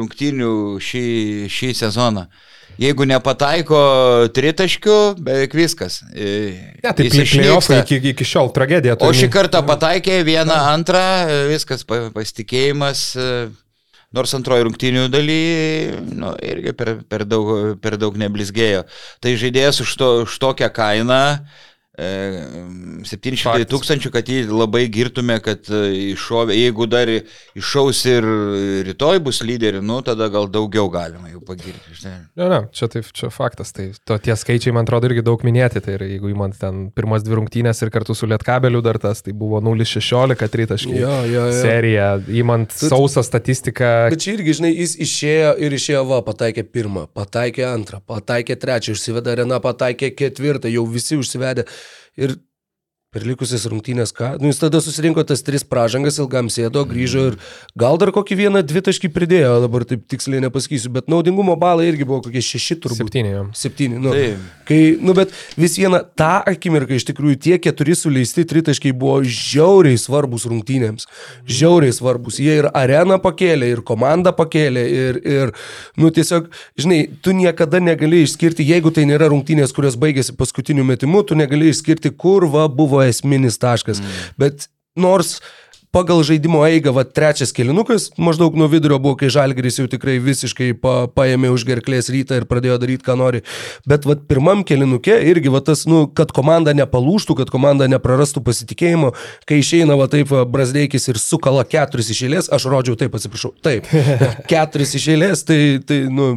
[0.00, 1.04] rungtynių šį,
[1.52, 2.28] šį sezoną.
[2.78, 3.78] Jeigu nepataiko
[4.34, 5.98] tritaškių, beveik viskas.
[6.14, 6.28] E,
[6.78, 7.80] ne, tai išnyksta.
[7.82, 8.94] iki, iki šiol tragedija.
[9.02, 11.02] O šį kartą pataikė vieną, antrą,
[11.50, 13.48] viskas pa- pasitikėjimas, e,
[14.14, 15.40] nors antroji rungtinių daly,
[16.20, 17.50] nu, irgi per, per, daug,
[17.82, 18.84] per daug neblizgėjo.
[19.18, 21.67] Tai žaidėjas už, to, už tokią kainą e,
[21.98, 23.66] 700 Faktas.
[23.72, 25.80] tūkstančių, kad jį labai girtume, kad e,
[26.14, 28.26] iššovė, jeigu dar iššaus ir
[28.88, 31.96] rytoj bus lyderi, nu tada gal daugiau galima jau pagirti.
[31.98, 32.14] žinai.
[32.38, 33.72] Ne, ne, čia, taip, čia faktas.
[33.74, 35.82] Tai to, tie skaičiai, man atrodo, irgi daug minėti.
[35.84, 39.34] Tai yra, jeigu įmant ten pirmas dvi rungtynės ir kartu su Lietkabeliu dar tas, tai
[39.36, 40.96] buvo 0,16 tritaškai.
[41.02, 41.58] Jo, jo, jo.
[41.62, 43.92] Serija, įmant Tu- sausą statistiką.
[44.14, 48.94] Bet čia irgi, žinai, jis išėjo ir išėjo, va, pataikė pirmą, pataikė antrą, pataikė trečią,
[48.96, 51.66] užsivedė arena, pataikė ketvirtą, jau visi užsivedė.
[52.18, 52.34] Ir
[53.08, 54.34] per likusias rungtynės, ką?
[54.36, 57.36] Nu, jis tada susirinko tas tris pražangas, ilgam sėdo, grįžo ir
[57.80, 62.20] gal dar kokį vieną dvitaškį pridėjo, dabar taip tiksliai nepasakysiu, bet naudingumo balai irgi buvo
[62.26, 63.00] kokie šeši turbūt.
[63.00, 63.46] Septyni jam.
[63.56, 64.12] Septyni, nu.
[64.12, 64.42] Taip.
[64.68, 69.96] Kai, nu, bet vis viena, tą akimirką iš tikrųjų tie keturi suleisti tritaškiai buvo žiauriai
[69.96, 71.08] svarbus rungtynėms.
[71.48, 72.42] Žiauriai svarbus.
[72.44, 75.54] Jie ir areną pakėlė, ir komandą pakėlė, ir, ir,
[75.96, 81.24] nu, tiesiog, žinai, tu niekada negali išskirti, jeigu tai nėra rungtynės, kurios baigėsi paskutiniu metimu,
[81.24, 84.00] tu negali išskirti, kur va buvo esminis taškas.
[84.00, 84.18] Mm.
[84.40, 85.38] Bet nors
[85.94, 90.70] pagal žaidimo eigą, va, trečias kilinukas, maždaug nuo vidurio buvo, kai Žalgeris jau tikrai visiškai
[90.80, 93.42] pa, paėmė už gerklės rytą ir pradėjo daryti, ką nori.
[93.88, 99.12] Bet va, pirmam kilinuke irgi va, tas, nu, kad komanda nepalūštų, kad komanda neprarastų pasitikėjimo,
[99.48, 103.54] kai išeina va taip va, Brasdeikis ir sukala keturis iš eilės, aš rodžiau taip, atsiprašau,
[103.64, 103.88] taip,
[104.50, 106.34] keturis iš eilės, tai, tai nu,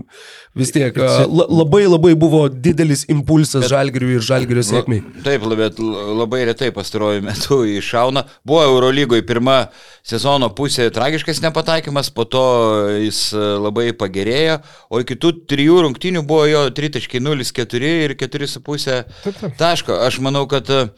[0.58, 5.04] vis tiek la, labai labai buvo didelis impulsas Žalgeriui ir Žalgerio sėkmiai.
[5.26, 8.26] Taip, bet labai retai pastaruoju metu iššauna.
[8.48, 9.72] Buvo Eurolygoje pirma
[10.06, 12.44] sezono pusė tragiškas nepataikymas, po to
[13.02, 19.98] jis e, labai pagerėjo, o iki tų trijų rungtynių buvo jo 3.04 ir 4,5 taško.
[20.06, 20.90] Aš manau, kad e,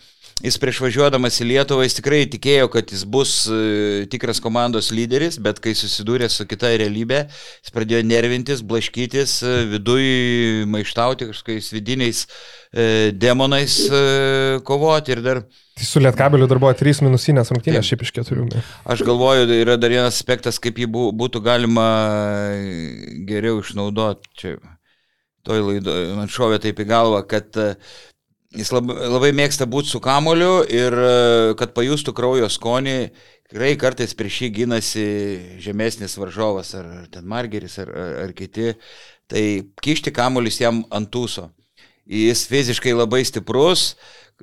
[0.44, 5.38] Jis prieš važiuodamas į Lietuvą, jis tikrai tikėjo, kad jis bus e, tikras komandos lyderis,
[5.40, 7.22] bet kai susidūrė su kita realybė,
[7.64, 10.04] jis pradėjo nervintis, blaškytis, e, viduj
[10.74, 14.04] maištauti kažkokiais vidiniais e, demonais e,
[14.68, 18.44] kovoti ir dar Tai su Lietkabeliu dar buvo 3 minusinės rungtynės, šiaip iš keturių.
[18.52, 18.60] ne.
[18.94, 21.88] Aš galvoju, yra dar vienas aspektas, kaip jį bū- būtų galima
[23.26, 24.30] geriau išnaudoti.
[24.38, 24.52] Čia
[25.48, 27.74] toj laidoje man šovė taip į galvą, kad e,
[28.58, 31.14] jis labai, labai mėgsta būti su kamoliu ir e,
[31.60, 32.98] kad pajustų kraujo skonį.
[33.50, 35.08] Tikrai kartais prieš jį gynasi
[35.62, 38.74] žemesnis varžovas, ar ar ten Margeris, ar, ar, ar kiti.
[39.30, 39.44] Tai
[39.84, 41.50] kišti kamuolis jam ant tūso.
[42.10, 43.94] Jis fiziškai labai stiprus,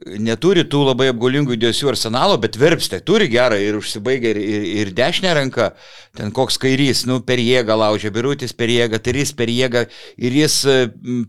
[0.06, 4.92] neturi tų labai apgaulingų judesių arsenalo, bet verpstė, turi gerą ir užsibaigia ir, ir, ir
[4.96, 5.70] dešinę ranką,
[6.16, 9.84] ten koks kairys, nu, per jėgą laužia, birutis per jėgą, tarys per jėgą
[10.16, 10.78] ir jis e,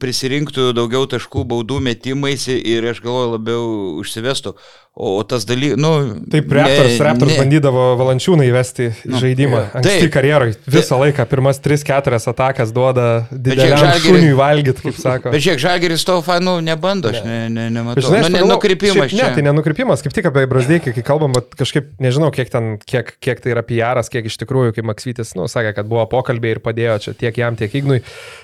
[0.02, 3.68] prisirinktų daugiau taškų baudų metimais ir aš galvoju labiau
[4.02, 4.56] užsivestų.
[4.94, 6.20] O, tas dalykas, nu...
[6.28, 9.62] Taip, Raptors, ne- Raptors ne- bandydavo valančiūną įvesti į Nu, žaidimą.
[9.80, 10.50] Anksti karjeroj.
[10.68, 15.32] Visą laiką pirmas 3-4 atakas duoda dideliam šuniui valgyti, kaip sako.
[15.32, 18.04] Bet žiūrėk, Žalgeris to fanų nebando, aš ne, ne, nematau.
[18.04, 19.30] Žinai, nu, ne, pagalvojau, nukrypimas šiaip čia.
[19.30, 23.16] Ne, tai nenukrypimas, kaip tik apie Brasdeikį, kai kalbam, bet kažkaip nežinau, kiek, ten, kiek,
[23.24, 26.62] kiek tai yra PR'as, kiek iš tikrųjų, kaip Maksvitis, nu, sakė, kad buvo pokalbiai ir
[26.68, 28.02] padėjo čia tiek jam, tiek Ignui.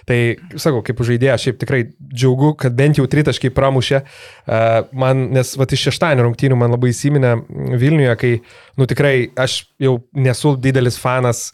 [0.07, 0.21] Tai,
[0.55, 4.03] sakau, kaip žaidėjas, šiaip tikrai džiaugu, kad bent jau tritaškai pramušė.
[4.47, 7.33] Uh, man, nes va iš šeštadienio rungtynių man labai įsiminė
[7.77, 8.31] Vilniuje, kai,
[8.77, 11.51] nu tikrai, aš jau nesu didelis fanas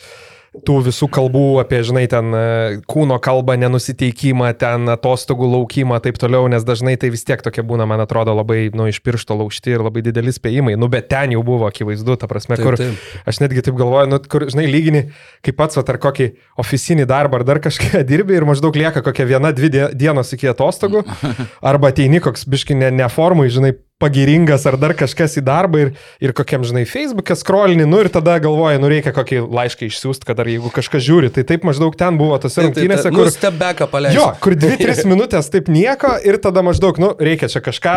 [0.54, 2.41] tų visų kalbų apie, žinai, ten e,
[2.86, 7.88] kūno kalbą, nenusiteikimą, ten atostogų laukimą, taip toliau, nes dažnai tai vis tiek tokie būna,
[7.89, 10.76] man atrodo, labai, nu, iš piršto laužti ir labai dideli spėjimai.
[10.78, 13.02] Nu, bet ten jau buvo akivaizdu, ta prasme, Taip, kur taip.
[13.26, 15.02] aš netgi taip galvoju, nu, kur, žinai, lygini,
[15.41, 16.30] kaip pats, ar kokį
[16.62, 20.54] oficinį darbą, ar dar kažką dirbi ir maždaug lieka kokia viena, dvi die- dienos iki
[20.54, 21.02] atostogų,
[21.74, 25.92] arba ateini koks biški ne, neformai, žinai, pagiringas ar dar kažkas į darbą ir,
[26.24, 30.44] ir kokiam, žinai, Facebook'e scrollini, nu ir tada galvoji, nu reikia kokį laišką išsiųsti, kad
[30.44, 33.32] ar jeigu kažkas žiūri, tai taip maždaug ten buvo tose rungtynėse, Nu, kur...
[33.34, 34.20] stebeką paleisti.
[34.20, 37.96] Jo, kur 2-3 minutės taip nieko ir tada maždaug, nu, reikia čia kažką,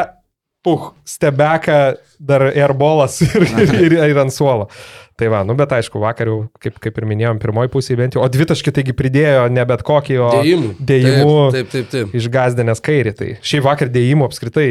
[0.67, 4.71] puh, stebeka, dar airbolas ir, ir, ir, ir ant suolo.
[5.17, 8.21] Tai va, nu bet aišku, vakar jau, kaip, kaip ir minėjom, pirmoji pusė bent jau,
[8.21, 10.73] o dvitaškį taigi pridėjo ne bet kokį, o Dėjimų.
[10.91, 11.89] dėjimų Taip, taip, taip.
[11.95, 12.17] taip.
[12.21, 13.15] išgazdinęs kairį.
[13.17, 14.67] Tai šiaip vakar dėjimų apskritai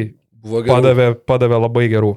[0.46, 0.76] Buvo gerų.
[0.78, 2.14] padavė, padavė labai gerų.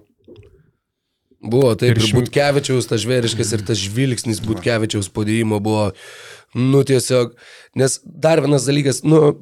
[1.38, 5.92] Buvo, taip, Ir ir, šim- Butkevičiaus tas žvėriškas ir tas žvilgsnis Butkevičiaus podėjimo buvo,
[6.58, 7.36] nu tiesiog,
[7.78, 9.38] nes dar vienas dalykas, nu,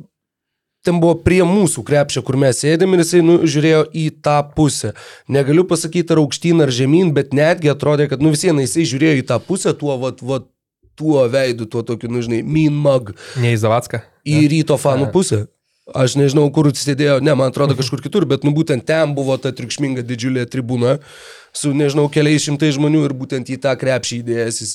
[0.85, 4.92] ten buvo prie mūsų krepšio, kur mes sėdėm ir jisai nu, žiūrėjo į tą pusę.
[5.33, 9.16] Negaliu pasakyti ar aukštyn ar žemyn, bet netgi atrodė, kad nu vis viena jisai žiūrėjo
[9.22, 10.46] į tą pusę tuo, vat, vat,
[10.96, 14.05] tuo veidu, tuo tokiu, nu žinai, mean mug Ne į Zavatska.
[14.25, 15.46] į ryto fanų pusę.
[15.94, 19.53] Aš nežinau, kur sėdėjo, ne, man atrodo kažkur kitur, bet nu būtent ten buvo ta
[19.55, 20.96] triukšminga didžiulė tribūna
[21.57, 24.72] su, nežinau, keliais šimtai žmonių ir būtent į tą krepšį įdėjęs jis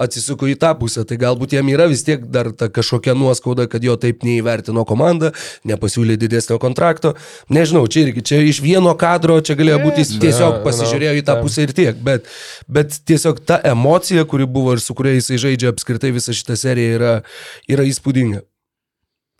[0.00, 1.04] atsisuko į tą pusę.
[1.06, 5.32] Tai galbūt jam yra vis tiek dar ta kažkokia nuoskauda, kad jo taip neįvertino komanda,
[5.68, 7.14] nepasiūlė didesnio kontrakto.
[7.52, 11.38] Nežinau, čia irgi, čia iš vieno kadro, čia galėjo būti jis tiesiog pasižiūrėjo į tą
[11.42, 12.00] pusę ir tiek.
[12.06, 12.30] Bet,
[12.70, 16.98] bet tiesiog ta emocija, kuri buvo ir su kuria jisai žaidžia apskritai visą šitą seriją,
[16.98, 17.14] yra,
[17.70, 18.46] yra įspūdinga.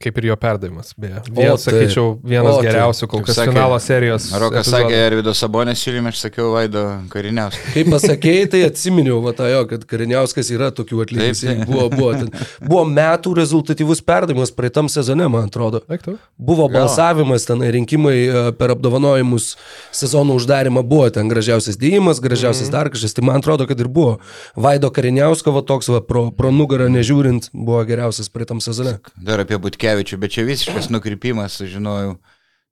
[0.02, 1.20] Kaip ir jo perdavimas, beje.
[1.30, 4.24] Vien, O, tai- sakyčiau, vienas o, tai- geriausių kol Kaip kas sakė- finalo serijos.
[4.34, 4.90] Rokas epizodų.
[4.90, 7.62] sakė, Arvido Sabonės siūlymą, aš sakiau Vaido Kariniauską.
[7.74, 11.62] Kai pasakėjai, tai atsiminiau, va, tą jo, kad Kariniauskas yra tokių taip.
[11.70, 12.28] Buvo, buvo, ten,
[12.66, 15.80] buvo metų rezultatyvus perdavimas praeitam sezone, man atrodo.
[15.88, 16.18] Eik tu.
[16.36, 19.54] Buvo balsavimas, ten rinkimai e, per apdovanojimus
[19.94, 22.72] sezono uždarimą buvo, ten gražiausias dėjimas, gražiausias Mhm.
[22.74, 23.14] dar kažkas.
[23.14, 24.18] Tai man atrodo, kad ir buvo.
[24.58, 28.98] Vaido Kariniausko, va toks, va, pro, pro nugarą nežiūrint, buvo geriausias praeitam sezone.
[29.22, 32.16] Dar apie Butkevičių, bet čia visiškas nukrypimas, sužinojau.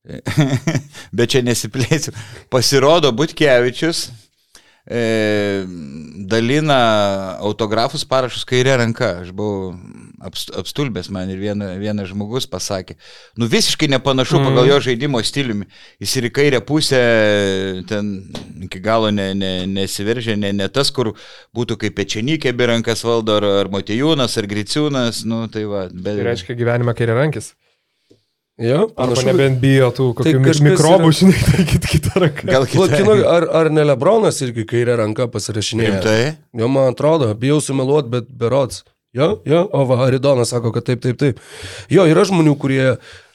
[1.17, 2.15] bet čia nesiplėsiu.
[2.51, 4.09] Pasirodo, Butkevičius
[4.89, 5.03] e,
[6.33, 6.79] dalina
[7.45, 9.21] autografus parašus kairė ranka.
[9.23, 9.75] Aš buvau
[10.23, 12.97] apstulbęs man ir viena, vienas žmogus pasakė,
[13.41, 14.49] nu visiškai nepanašu mm.
[14.49, 15.67] pagal jo žaidimo stiliumi.
[16.03, 17.01] Jis ir į kairę pusę
[17.91, 18.13] ten
[18.63, 21.15] iki galo ne, ne, nesiveržė, ne, ne tas, kur
[21.57, 25.89] būtų kaip pečenikė be rankas valdo, ar, ar Motijūnas, ar Griciūnas, nu tai va.
[25.93, 27.53] Bet, Tai reiškia gyvenime kairė rankis.
[28.61, 31.87] Jo, Arba panašu, nebent bijo tų kokių Tai tai kažkas mikrobų, yra- žinai, tai kit,
[31.89, 32.49] kitą ranką.
[32.51, 33.15] Gal kitai.
[33.25, 35.95] ar, ar ne Lebronas irgi kairę ranką pasirašinėjo?
[35.97, 36.35] Rimtai?
[36.61, 38.85] Jo, man atrodo, bijau sumeluoti, bet berots.
[39.13, 41.41] Jo, jo, o va, Aridonas sako, kad taip, taip, taip.
[41.93, 43.33] Jo, yra žmonių, kurie, uh,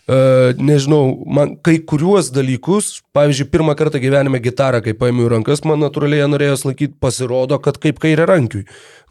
[0.57, 5.83] nežinau, man kai kuriuos dalykus, pavyzdžiui, pirmą kartą gyvenime gitarą, kai paėmiau į rankas, man
[5.83, 8.63] natūraliai norėjo laikyti, pasirodo, kad kaip kairė rankiui.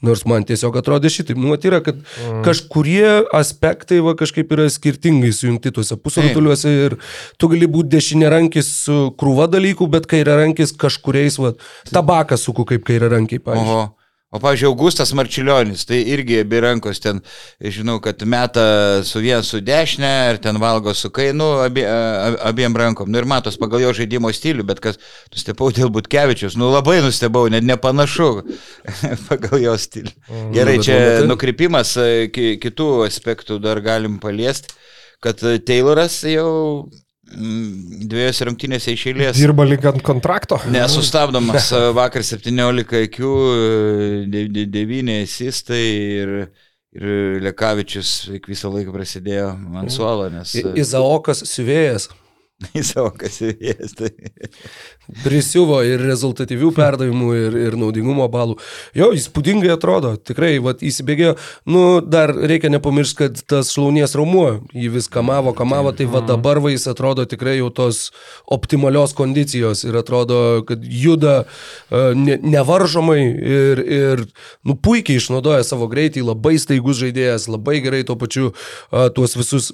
[0.04, 1.38] Nors man tiesiog atrodė šitaip.
[1.40, 2.40] Nu, yra, kad mm.
[2.44, 6.96] kažkurie aspektai va, kažkaip yra skirtingai sujungti tuose pusrutuliuose ir
[7.40, 11.54] tu gali būti dešinė rankis su krūva dalykų, bet kairė rankis kažkuriais, va,
[11.94, 13.78] tabaką suku kaip kairė rankiai, pavyzdžiui.
[13.78, 14.05] Oho.
[14.36, 17.22] O, pavyzdžiui, Augustas Marčiulionis, tai irgi abi rankos ten,
[17.62, 18.66] žinau, kad meta
[19.08, 21.86] su vien su dešinė ir ten valgo su kainu abie,
[22.44, 23.08] abiem rankom.
[23.08, 25.00] Nu ir matos pagal jo žaidimo stilių, bet kas
[25.32, 28.28] nustebau dėl Butkevičius, nu labai nustebau, net nepanašu
[29.30, 30.12] pagal jo stilių.
[30.52, 31.28] Gerai, Nu, bet čia matai?
[31.32, 34.68] nukrypimas, e, ki- kitų aspektų dar galim paliesti,
[35.24, 36.50] kad Tayloras jau
[37.26, 40.60] dviejose rungtynėse iš eilės Dirba lyg ant kontrakto.
[40.70, 43.32] Nesustabdomas vakar 17 akių,
[44.30, 45.82] 9 asistai
[46.20, 46.36] ir,
[46.94, 47.08] ir
[47.46, 48.12] Lekavičius
[48.46, 49.50] visą laiką prasidėjo
[49.82, 52.10] ant suolo, nes Izaokas siuvėjas.
[52.76, 53.94] į savo kasivės.
[53.98, 54.10] Tai...
[55.22, 58.56] Prisiuvo ir rezultatyvių perdavimų, ir, ir naudingumo balų.
[58.96, 61.36] Jo, įspūdingai atrodo, tikrai, vat, įsibėgėjo.
[61.70, 66.58] Nu, dar reikia nepamiršti, kad tas šlaunies raumuo, jį vis kamavo, kamavo, tai va dabar
[66.64, 68.10] va jis atrodo tikrai jau tos
[68.50, 74.24] optimalios kondicijos ir atrodo, kad juda uh, ne, nevaržomai ir, ir
[74.66, 79.72] nu, puikiai išnaudoja savo greitį, labai staigus žaidėjas, labai gerai tuo pačiu uh, tuos visus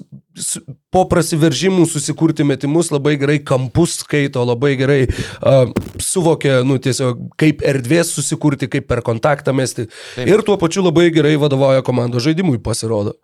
[0.93, 5.01] po prasiveržimų susikurti metimus, labai gerai kampus skaito, labai gerai
[5.41, 9.87] uh, suvokia, nu, tiesiog kaip erdvės susikurti, kaip per kontaktą mesti.
[10.17, 10.27] Taip.
[10.29, 13.17] Ir tuo pačiu labai gerai vadovauja komandos žaidimui, pasirodo.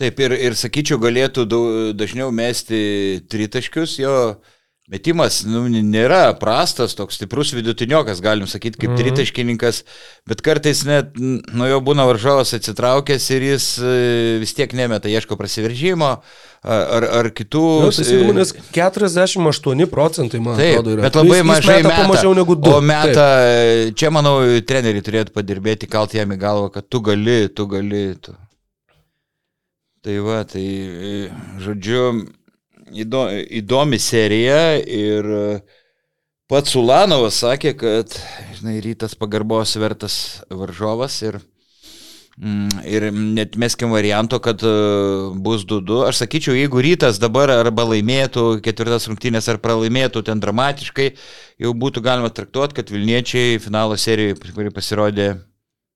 [0.00, 1.44] Taip, ir, ir sakyčiau, galėtų
[1.98, 4.14] dažniau mesti tritaškius, jo
[4.90, 8.98] metimas nu, nėra prastas, toks stiprus vidutiniokas, galim sakyti, kaip mm.
[8.98, 9.82] tritaškininkas,
[10.28, 13.94] bet kartais net nuo jo būna varžovas atsitraukęs ir jis e,
[14.42, 16.10] vis tiek nemeta, ieško prasiveržimo
[16.60, 17.64] ar, ar, kitų...
[17.86, 21.06] Tas įmonės 48 procentai, man Taip, atrodo, yra.
[21.06, 22.10] bet labai Jis- jis mažai meta meta.
[22.10, 22.74] mažiau negu 2.
[22.74, 23.30] O meta,
[23.96, 28.04] čia manau, treneriai turėtų padirbėti, kalti jam į galvą, kad tu gali, tu gali.
[28.20, 28.34] Tu.
[30.00, 31.16] Tai va, tai e,
[31.60, 32.04] žodžiu,
[32.90, 35.44] įdomi serija ir e,
[36.50, 38.18] pats Ulanovas sakė, kad,
[38.58, 40.16] žinai, rytas pagarbos vertas
[40.50, 41.40] varžovas ir
[42.40, 44.70] Mm, Ir net meskim varianto, kad e,
[45.44, 46.06] bus 2-2.
[46.08, 51.10] Aš sakyčiau, jeigu rytas dabar arba laimėtų ketvirtas rungtynės ar pralaimėtų ten dramatiškai,
[51.60, 55.26] jau būtų galima traktuoti, kad Vilniečiai finalo serijoje, kuri pasirodė,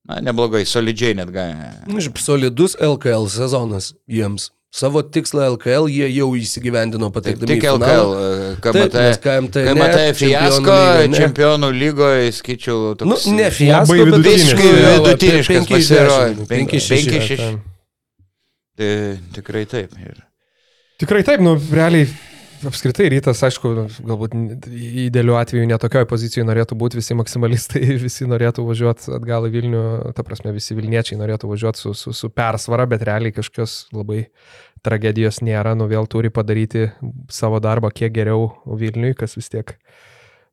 [0.04, 1.70] na, neblogai, solidžiai net gali.
[1.96, 4.50] Šiaip Solidus LKL sezonas jiems.
[4.74, 8.14] Savo tikslą LKL jie jau įsigyvendino Taip, patekdami tik į LKL, finalą.
[8.18, 10.78] e, Taip, KMT, KMT ne, KMT Čempionų fiasko,
[11.14, 16.10] čempionų lygoje, skaičiau, Nu, toks ne fiasko, bet visiškai vidutiniškas pasirodė.
[16.10, 17.22] dešimt, Penki- penki iš penki šešių.
[17.22, 17.46] iš šešių.
[17.46, 17.62] Ten.
[18.74, 18.90] Tai
[19.38, 19.94] tikrai taip.
[20.02, 20.18] Ir...
[20.98, 22.08] Tikrai taip, nu, realiai,
[22.68, 23.70] apskritai rytas, aišku,
[24.06, 24.34] galbūt
[25.04, 29.82] idealiu atveju netokioj pozicijoje norėtų būti visi maksimalistai, visi norėtų važiuoti atgal į Vilnių,
[30.16, 34.24] ta prasme, visi Vilniečiai norėtų važiuoti su, su, su persvara, bet realiai kažkokios labai
[34.84, 36.90] tragedijos nėra, nu vėl turi padaryti
[37.32, 39.76] savo darbą kiek geriau Vilniui, kas vis tiek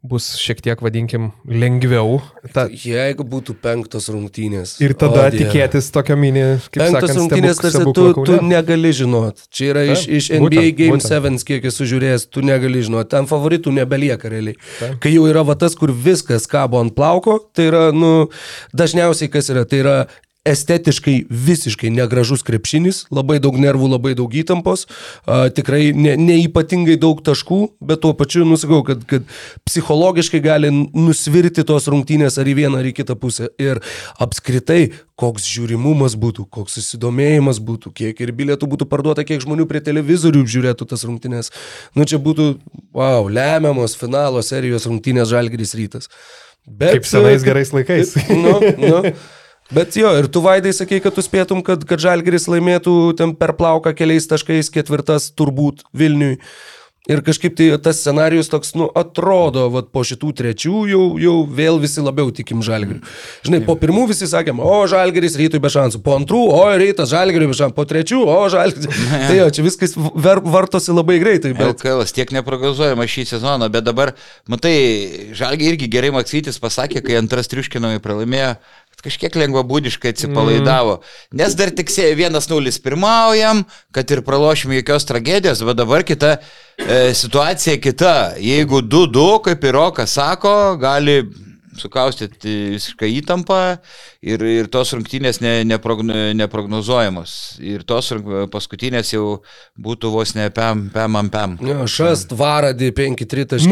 [0.01, 2.17] bus šiek tiek, vadinkim, lengviau.
[2.55, 4.73] Ta, Jeigu būtų penktos rungtynės.
[4.81, 8.93] ir tada o tikėtis tokio mini, kaip Penktos sakant, rungtynės, tarsi tu, stebuklo tu negali
[8.97, 9.45] žinot.
[9.53, 11.37] Čia yra iš, Taip, iš būtent, NBA Game būtent.
[11.37, 13.11] 7, kiek esu žiūrėjęs, tu negali žinot.
[13.13, 14.57] Ten favoritų nebelieka realiai.
[15.03, 18.31] Kai jau yra va tas, kur viskas kabo ant plauko, tai yra, nu,
[18.73, 19.97] dažniausiai kas yra, tai yra
[20.47, 24.88] estetiškai visiškai negražus krepšinis, labai daug nervų, labai daug įtampos,
[25.25, 29.27] a, tikrai ne, neipatingai daug taškų, bet tuo pačiu nusakau, kad, kad
[29.69, 33.51] psichologiškai gali nusvirti tos rungtynės ar į vieną ar į kitą pusę.
[33.62, 33.84] Ir
[34.21, 39.84] apskritai, koks žiūrimumas būtų, koks susidomėjimas būtų, kiek ir bilietų būtų parduota, kiek žmonių prie
[39.86, 41.51] televizorių žiūrėtų tas rungtynės.
[41.93, 42.56] Nu čia būtų,
[42.97, 46.10] wow, lemiamos finalo serijos rungtynės Žalgiris rytas.
[46.65, 48.15] Bet, Kaip senais gerais laikais.
[48.30, 49.13] nu, nu.
[49.71, 53.55] Bet jo, ir tu vaidai sakei, kad tu spėtum, kad, kad Žalgeris laimėtų ten per
[53.55, 56.36] plauką keliais taškais ketvirtas turbūt Vilniui.
[57.10, 61.79] Ir kažkaip tai tas scenarius toks, nu, atrodo, vat, po šitų trečių jau, jau vėl
[61.81, 62.99] visi labiau tikim Žalgeriu.
[63.47, 67.49] Žinai, po pirmų visi sakėm, o Žalgeris rytui be šansų, po antrų, o rytas Žalgeriui
[67.49, 69.01] be šansų, po trečių, o Žalgeris.
[69.31, 71.73] tai jo, čia viskas ver, vartosi labai greitai, bet...
[71.73, 74.13] LKL tiek neprognozuojama šį sezoną, bet dabar,
[74.51, 74.75] matai,
[75.41, 78.53] Žalgi irgi gerai Maksytis pasakė, kai antras triuškinamai pralaimėjo,
[79.03, 80.99] kažkiek lengvabūdiškai atsipalaidavo.
[81.37, 83.63] Nes dar tik 1-0 pirmaujam,
[83.95, 88.15] kad ir pralošim jokios tragedijos, bet dabar kita e, situacija kita.
[88.41, 91.21] Jeigu 2-2, kaip ir Rokas sako, gali
[91.79, 93.61] sukaustyti visišką įtampą
[94.21, 97.34] ir, ir tos rungtynės ne, neprogno, neprognozuojamos.
[97.65, 98.12] Ir tos
[98.53, 99.25] paskutinės jau
[99.81, 101.55] būtų vos ne pem, pem, am, pem.
[101.65, 103.71] Jo, šast varadį 5-3 taškai.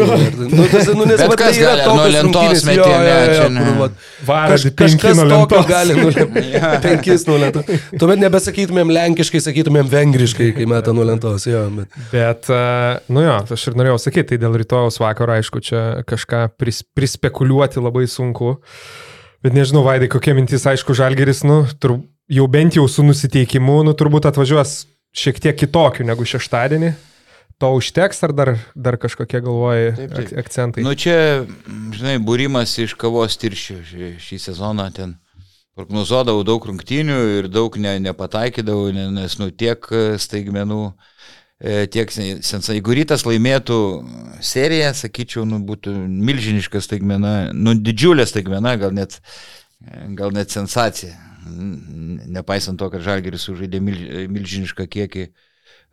[0.49, 2.89] Nu, tas, nu, nes Bet vat kas tai yra gali, nuo lentos rungtynės, jo, metė,
[2.89, 3.65] jo, ne, jo, čia ne.
[3.65, 5.69] kur, vat, Varadį Kaž, kažkas penki nuo tokio lentos.
[6.95, 7.77] gali nulemti.
[8.01, 11.45] Tuomet nebesakytumėm lenkiškai, sakytumėm vengriškai, kai meta nulentos.
[11.49, 11.99] Jo, bet.
[12.13, 12.49] Bet,
[13.13, 17.83] nu jo, aš ir norėjau sakyti, tai dėl rytojaus vakaro, aišku, čia kažką pris, prispekuliuoti
[17.83, 18.57] labai sunku.
[19.43, 23.93] Bet nežinau, Vaidai, kokia mintis, aišku, Žalgeris, nu, tur, jau bent jau su nusiteikimu, nu,
[23.95, 24.81] turbūt atvažiuos
[25.15, 26.91] šiek tiek kitokiu negu šeštadienį.
[27.59, 30.27] To užteks ar dar, dar kažkokie galvoji Taip, taip.
[30.27, 30.83] ak- akcentai?
[30.83, 31.43] Nu čia,
[31.95, 35.17] žinai, būrimas iš kavos tirščių šį, šį sezoną ten.
[35.75, 40.95] Prognozuodavau daug rungtynių ir daug ne, nepataikydavau, ne- nes, nu, tiek e, staigmenų, e,
[41.59, 42.77] tiek sen- sensai.
[42.77, 43.79] Jeigu rytas laimėtų
[44.41, 49.19] seriją, sakyčiau, nu, būtų milžiniška staigmena, nu, didžiulė staigmena, gal net,
[49.83, 51.15] e, gal net sensacija.
[52.29, 53.99] Nepaisant to, kad Žalgeris sužaidė mil,
[54.31, 55.29] milžinišką kiekį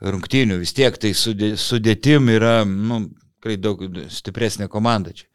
[0.05, 3.07] rungtynių, vis tiek tai sudė, sudėtim yra, nu,
[3.63, 5.27] daug stipresnė komanda čia.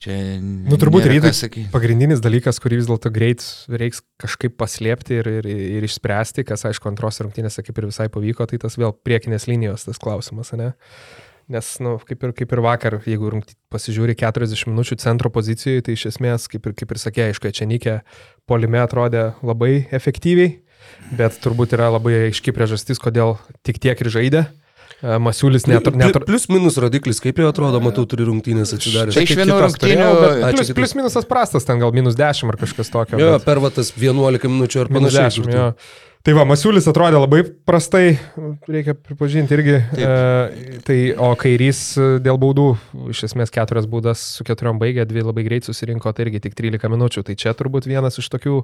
[0.00, 1.70] Čia Nu, turbūt ką rytai sakyt.
[1.74, 5.48] pagrindinis dalykas, kurį vis dėlto greit reiks kažkaip paslėpti ir, ir,
[5.80, 9.88] ir išspręsti, kas aišku antros rungtynėse kaip ir visai pavyko, tai tas vėl priekinės linijos
[9.88, 10.72] tas klausimas, ne?
[11.50, 15.82] Nes, na, nu, kaip, ir, kaip ir vakar, jeigu rungty, pasižiūri 40 minučių centro pozicijoje,
[15.82, 17.96] tai iš esmės, kaip ir, kaip ir sakė, aišku, čia Nikė
[18.46, 20.60] polime atrodė labai efektyviai,
[21.18, 23.34] bet turbūt yra labai aiški priežastis, kodėl
[23.66, 24.44] tik tiek ir žaidė.
[25.00, 25.86] E, Masiulis net...
[25.96, 29.16] net Pli- Plius minus rodiklis, kaip jau atrodo, matau, turi rungtynės atsidaręs.
[29.16, 29.32] Čia iš
[30.44, 33.16] Ai, čia Plius, plius minusas prastas, ten gal minus 10 ar kažkas tokio.
[33.20, 35.48] Jo, bet- per va tas 11 minučių ar Minus panašiai.
[35.48, 35.72] 10, jo.
[36.20, 38.18] Tai va, Masiulis atrodė labai prastai,
[38.68, 39.78] reikia pripažinti irgi.
[39.88, 40.02] Taip.
[40.04, 42.66] E, tai, o kairys e, dėl baudų,
[43.14, 46.92] iš esmės keturias baudas su keturiom baigė, dvi labai greit susirinko, tai irgi tik 13
[46.92, 47.24] minučių.
[47.24, 48.58] Tai čia turbūt vienas iš tokių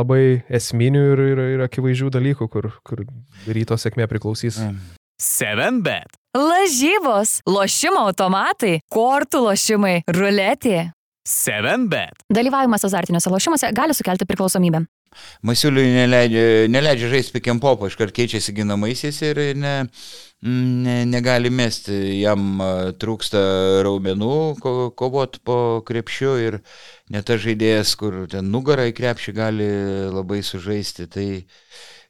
[0.00, 3.04] labai esminių ir, ir, ir akivaizdžių dalykų, kur, kur
[3.52, 4.62] ryto sėkmė priklausys.
[5.20, 6.16] 7bet.
[6.34, 10.90] Lažybos, lošimo automatai, kortų lošimai, ruletė.
[11.24, 12.26] 7bet.
[12.34, 14.82] Dalyvavimas azartiniuose lošimuose gali sukelti priklausomybę.
[15.46, 19.74] Masiuliui neleidžia, neleidžia žaisti pick and pop, iškart keičiasi ginamaisiais ir ne,
[20.42, 22.58] ne, negali mesti, jam
[22.98, 23.44] trūksta
[23.86, 26.58] raumenų ko, kovot po krepšiu ir
[27.14, 29.70] net tas žaidėjas, kur ten nugarą į krepšį gali
[30.10, 31.06] labai sužaisti.
[31.06, 31.28] Tai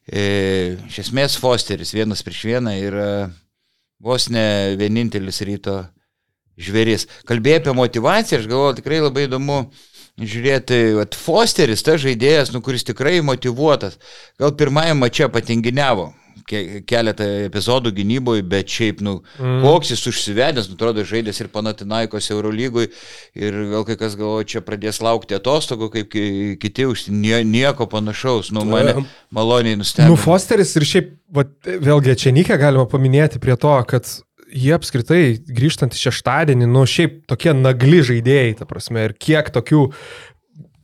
[0.08, 3.08] iš esmės Fosteris vienas prieš vieną yra
[4.04, 5.80] vos ne vienintelis ryto
[6.60, 7.08] žvėris.
[7.28, 9.62] Kalbėjai apie motivaciją, aš galvoju, tikrai labai įdomu
[10.20, 13.98] žiūrėti, vat, Fosteris, tas žaidėjas, nu, kuris tikrai motivuotas,
[14.38, 16.12] gal pirmajame mače patinginiavo
[16.88, 19.62] keletą epizodų gynyboje, bet šiaip, nu, mm.
[19.64, 22.88] koks jis užsivedęs, nu, atrodo, žaidęs ir Panatinaikos Eurolygui
[23.38, 27.88] ir gal kai kas galvoja, čia pradės laukti atostogų, kaip ki- kiti, už nie, nieko
[27.90, 30.14] panašaus, nu, mane maloniai nustebino.
[30.14, 34.08] Nu, Fosteris ir šiaip, vat, vėlgi, čia Nikę galima paminėti prie to, kad
[34.54, 39.88] jie apskritai grįžtant į šeštadienį, nu, šiaip tokie nagli žaidėjai, ta prasme, ir kiek tokių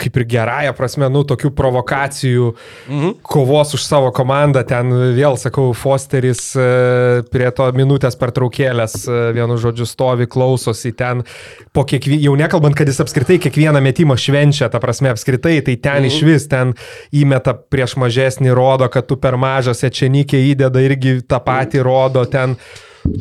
[0.01, 2.49] kaip ir gerąją prasme, nu, tokių provokacijų,
[2.89, 3.11] Mhm.
[3.23, 9.59] kovos už savo komandą, ten vėl, sakau, Fosteris e, prie to minutės pertraukėlės, e, vienu
[9.61, 11.25] žodžiu, stovi, klausosi ten,
[11.73, 16.09] po kiekvieną, jau nekalbant, kad jis apskritai kiekvieną metimą švenčia, ta prasme, apskritai, tai ten
[16.09, 16.75] iš vis, ten
[17.13, 22.57] įmeta prieš mažesnį, rodo, kad tu per mažas, ečenikė įdeda irgi tą patį rodo, ten,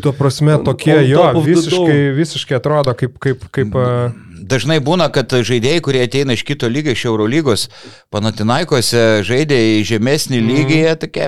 [0.04, 5.82] tuo prasme, tokie, jo, visiškai, visiškai atrodo kaip, kaip, kaip, e, Dažnai būna, kad žaidėjai,
[5.86, 7.68] kurie ateina iš kito lygio, iš Eurolygos,
[8.14, 11.28] Panatinaikose žaidė į žemesnį lygį, jie tokie.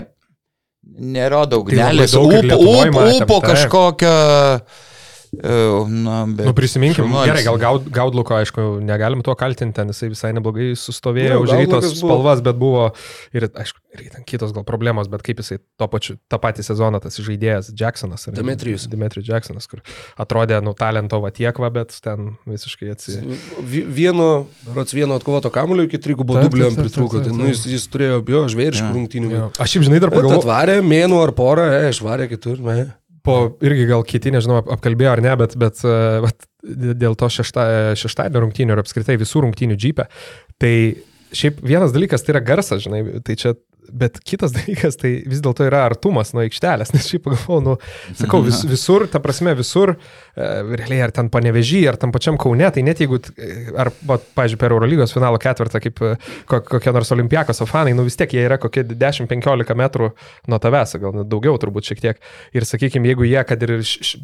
[1.52, 4.90] Tai ugnelės, daug ir ūpo, Lietuvoj ūpo, matėm, ūpo taip.
[5.32, 7.30] E, Na, bet Nu, prisiminkim, šaunuolis.
[7.32, 11.50] gerai, gal gaud, Gaudluko, aišku, negalim tuo kaltinti, ten jisai visai neblogai sustovėjo Nu, už
[11.56, 12.84] rytos Gaudlukas buvo- spalvas, bet buvo
[13.34, 17.02] ir, aišku, ir ten kitos gal problemos, bet kaip jisai to pačiu, tą patį sezoną
[17.02, 18.28] tas žaidėjas Jacksonas.
[18.36, 18.88] Demetrijus.
[18.92, 19.80] Demetrijus Jacksonas, kur
[20.20, 23.20] atrodė, nu, talento va tiek va, bet ten visiškai atsi...
[23.62, 27.24] Vi- Vieno, rods vieno atkovoto kamulio iki trigubo dublio taip, pritrūko.
[27.24, 29.30] Tai, nu, jis, jis turėjo jo žvėriškų rungtynių.
[29.32, 29.52] Jo.
[29.60, 32.60] Aš šiaip, žinai, dar pagalvojau, atvarė mėnų ar porą, e, išvarė kitur.
[32.60, 32.94] Ne.
[33.26, 35.84] Po irgi gal kiti, nežinau, ap- apkalbėjo ar ne, bet, bet
[36.26, 36.48] vat,
[37.02, 37.66] dėl to šešta,
[38.00, 40.08] šeštadienio rungtynių ir apskritai visų rungtynių džipę.
[40.62, 40.74] Tai
[41.36, 43.56] šiaip vienas dalykas tai yra garsas, žinai, tai čia,
[43.94, 47.76] bet kitas dalykas tai vis dėlto yra artumas nuo aikštelės, nes šiaip pagalvoju, nu,
[48.18, 52.68] sakau, vis, visur, ta prasme, visur, e, realiai ar ten panevežį, ar tam pačiam kaune,
[52.74, 56.14] tai net jeigu, e, ar, pažiūrėjau, per Eurolygos finalo ketvirtą, kaip e,
[56.50, 60.12] ko- kokie nors olimpiakos fanai, nu vis tiek jie yra kokie 10-15 metrų
[60.52, 62.22] nuo tavęs, gal net daugiau turbūt šiek tiek.
[62.58, 63.76] Ir sakykime, jeigu jie, kad ir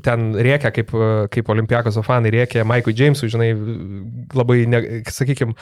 [0.06, 0.94] ten rėkia, kaip,
[1.34, 3.52] kaip olimpiakos fanai rėkia Maikui Jamesui, žinai,
[4.38, 4.62] labai,
[5.12, 5.56] sakykime,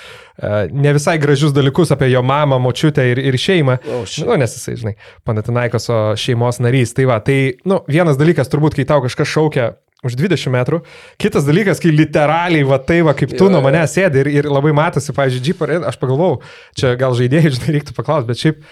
[0.71, 3.77] ne visai gražius dalykus apie jo mamą, močiutę ir, ir šeimą.
[3.95, 4.25] O, shit.
[4.27, 4.93] nu, nes jisai, žinai,
[5.27, 6.93] Panatinaikoso šeimos narys.
[6.97, 9.71] Tai va, tai, nu, vienas dalykas turbūt, kai tau kažkas šaukia
[10.05, 10.81] už 20 metrų.
[11.21, 14.49] Kitas dalykas, kai literaliai, va tai va, kaip tu Jo, nuo manęs sėdi ir, ir
[14.51, 16.41] labai matosi, pavyzdžiui, Jeep, aš pagalvojau,
[16.77, 18.63] čia gal žaidėjai, žinai, reiktų paklausti, bet šiaip,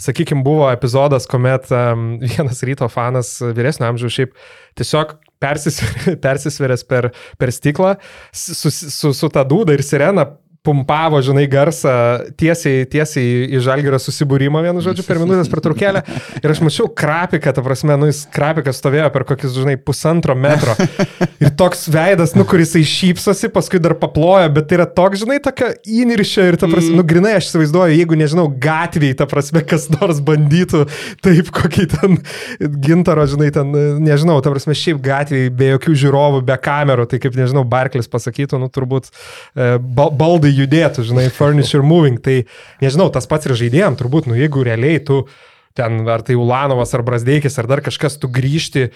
[0.00, 4.36] sakykime, buvo epizodas, kuomet um, vienas ryto fanas, vyresnio amžiaus, šiaip
[4.78, 7.96] tiesiog persisver- persisveręs per, per stiklą,
[8.32, 10.30] su, su, su, su ta dūda ir sirena
[10.66, 11.92] pumpavo, žinai, garsą
[12.38, 16.02] tiesiai, tiesiai į žalgyrą susibūrimą, vienu žodžiu, per minutės pertraukėlę.
[16.42, 20.74] Ir aš mačiau krapiką, ta prasme, nu, jis krapikas stovėjo per kokius, žinai, pusantro metro.
[21.38, 25.38] Ir toks veidas, nu, kuris jisai šypsosi, paskui dar paploja, bet tai yra toks, žinai,
[25.42, 29.88] tokia įniršio ir, ta prasme, nu, grinai aš įsivaizduoju, jeigu, nežinau, gatviai, ta prasme, kas
[29.94, 30.84] nors bandytų
[31.24, 32.18] taip kokį ten
[32.84, 33.72] gintaro, žinai, ten,
[34.04, 38.60] nežinau, ta prasme, šiaip gatviai, be jokių žiūrovų, be kamerų, tai kaip, nežinau, Barklis pasakytų,
[38.62, 40.10] nu, turbūt e, ba-
[40.48, 42.46] baldai judėtų, žinai, furniture moving, tai,
[42.80, 45.26] nežinau, tas pats ir žaidėjim, turbūt, nu, jeigu realiai tu
[45.74, 48.88] ten, ar tai Ulanovas, ar Brasdeikis, ar dar kažkas, tu grįžti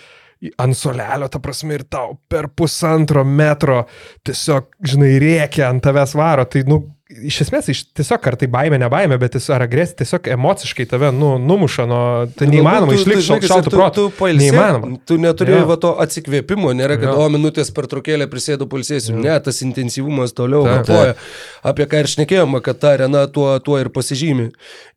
[0.59, 3.87] ant solelio, ta prasme, ir tau per pusantro metro
[4.27, 6.83] tiesiog, žinai, rėkia ant tavęs varo, tai, nu,
[7.29, 10.87] iš esmės, iš, tiesiog ar tai baime, ne baime, bet jis, ar agresija tiesiog emociškai
[10.91, 12.03] tave, nu, numuša nuo,
[12.39, 13.95] tai neįmanoma išlikti šal, šaltų Tu, protų.
[14.11, 14.99] tu pailsėk, Neįmanoma.
[15.07, 15.65] Tu neturi Jo.
[15.71, 17.17] va to atsikvėpimo, nėra, kad Jo.
[17.25, 19.17] o minutės per trukėlę prisėdu pulsėsiu.
[19.21, 21.15] Ne, tas intensyvumas toliau vapoja.
[21.63, 24.51] Apie ką ir šnekėjome, kad ta arena tuo, tuo ir pasižymi.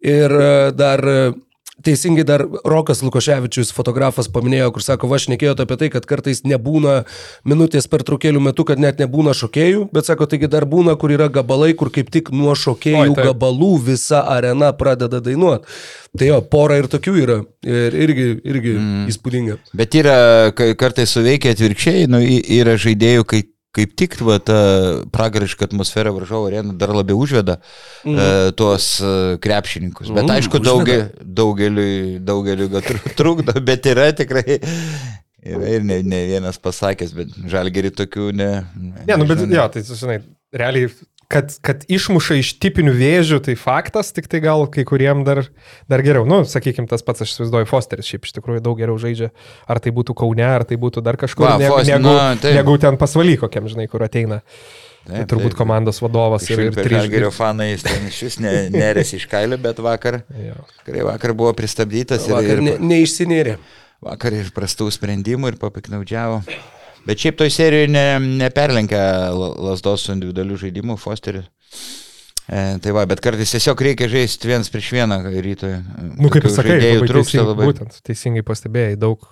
[0.06, 1.18] Ir e, dar e,
[1.84, 6.46] Teisingai dar Rokas Lukoševičius, fotografas, paminėjo, kur sako, va, aš nekėjau apie tai, kad kartais
[6.48, 7.02] nebūna
[7.44, 11.28] minutės per trukėlių metu, kad net nebūna šokėjų, bet sako, taigi dar būna, kur yra
[11.28, 13.28] gabalai, kur kaip tik nuo šokėjų Oi, taip.
[13.28, 15.68] gabalų visa arena pradeda dainuoti.
[16.16, 17.42] Tai jo, pora ir tokių yra.
[17.68, 19.04] Ir irgi, irgi mm.
[19.12, 19.58] įspūdinga.
[19.76, 20.16] Bet yra,
[20.56, 23.44] kartais suveikia atvirkščiai, nu, yra žaidėjų, kai
[23.76, 24.58] kaip tik va, ta
[25.14, 28.16] pragariška atmosfera varžovo arenų dar labiau užveda mm.
[28.16, 30.10] uh, tuos uh, krepšininkus.
[30.16, 30.72] Bet Mm, aišku, užveda.
[30.72, 30.98] dauge,
[31.42, 34.60] daugeliui, daugeliui gal tru- trukdo, bet yra tikrai.
[35.46, 38.50] Yra ir ne, ne vienas pasakęs, bet žalgerį tokių ne.
[39.06, 40.16] Ne, nu, bet, jo, tai, žinai,
[40.58, 40.90] realiai,
[41.32, 45.44] kad, kad išmuša iš tipinių vėžių, tai faktas, tik tai gal kai kuriem dar,
[45.92, 46.26] dar geriau.
[46.30, 49.32] Nu, sakykime, tas pats, aš įsivaizduoju, Fosteris šiaip iš tikrųjų daug geriau žaidžia.
[49.68, 52.56] Ar tai būtų Kaune, ar tai būtų dar kažkur, Va, negu, Foster- negu, na, taip.
[52.60, 54.42] negu ten pasvaly kokiam, žinai, kur ateina.
[55.06, 55.60] Tai Taip, turbūt taip.
[55.60, 56.96] komandos vadovas ir, ir trys.
[57.04, 60.24] Žalgerio fanai jis ten iš vis ne, nerės iš kailio, bet vakar,
[60.82, 63.60] tikrai vakar buvo pristabdytas ir, Vakar ir ne, neišsinėrė.
[64.02, 66.40] vakar ir prastų sprendimų ir papiknaudžiavo.
[67.06, 68.06] Bet šiaip toj serijoje ne,
[68.42, 71.46] neperlenkia La- lasdos su individualiu žaidimu Fosteris.
[72.46, 75.72] E, tai va, bet kartais tiesiog reikia žaisti vienas prieš vieną rytoj.
[76.22, 77.68] Nu, kaip ir sakai, teisingai, labai.
[77.72, 79.24] būtent, teisingai pastebėjai, daug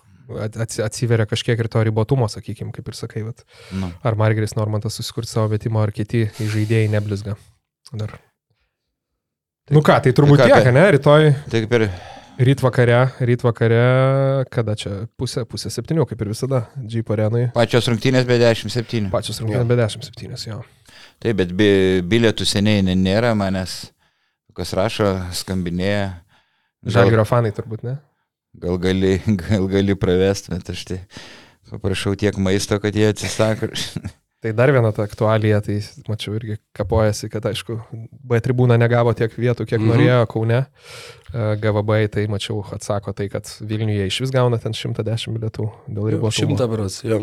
[0.42, 3.92] at- atsi- atsiveria kažkiek ir to ribotumo, sakykime, kaip ir sakai, vat, Nu.
[4.04, 7.36] ar Margeris Normantas susikurt savo metimo, ar kiti žaidėjai neblizga.
[7.94, 8.16] Dar.
[9.70, 11.30] Nu ką, tai turbūt ką, tiek, tai- ne, rytoj.
[11.50, 11.86] Tai kaip ir
[12.38, 13.82] Ryt vakare, ryt vakare,
[14.50, 17.44] kada čia pusė, pusė septynių, kaip ir visada, Jeep arenui.
[17.54, 19.12] Pačios rungtynės be 17.
[19.14, 20.58] Pačios rungtynės be 17, jo.
[21.22, 23.92] Taip, bet bi- bilietų seniai nėra manęs,
[24.58, 25.12] kas rašo,
[25.44, 26.08] skambinėja.
[26.84, 28.00] Gal, Žalgirio fanai turbūt, ne?
[28.58, 31.00] gal, gali, gal gali pravesti, bet aš tai
[31.70, 33.70] paprašau tiek maisto, kad jie atsisako.
[34.44, 35.78] Tai dar viena ta aktualija, tai
[36.12, 37.78] mačiau irgi kapojasi, kad aišku,
[38.28, 39.88] B tribūna negavo tiek vietų, kiek Mhm.
[39.94, 40.58] norėjo Kaune.
[41.34, 46.12] E, GVB, tai mačiau, atsako tai, kad Vilniuje iš vis gauna ten 110 bilietų dėl
[46.12, 46.36] ribos.
[46.36, 47.22] Šimtą beras, jo.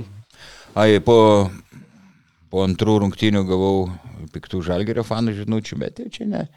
[0.74, 1.50] Ai, po,
[2.50, 3.90] po antrų rungtynių gavau
[4.32, 6.48] piktų žalgerio fanų žinučių, bet jau čia ne,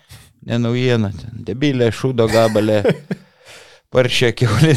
[0.47, 1.11] ne naujiena.
[1.11, 2.80] ten Debilė, šūdo gabalė,
[3.94, 4.76] paršė kiaulė.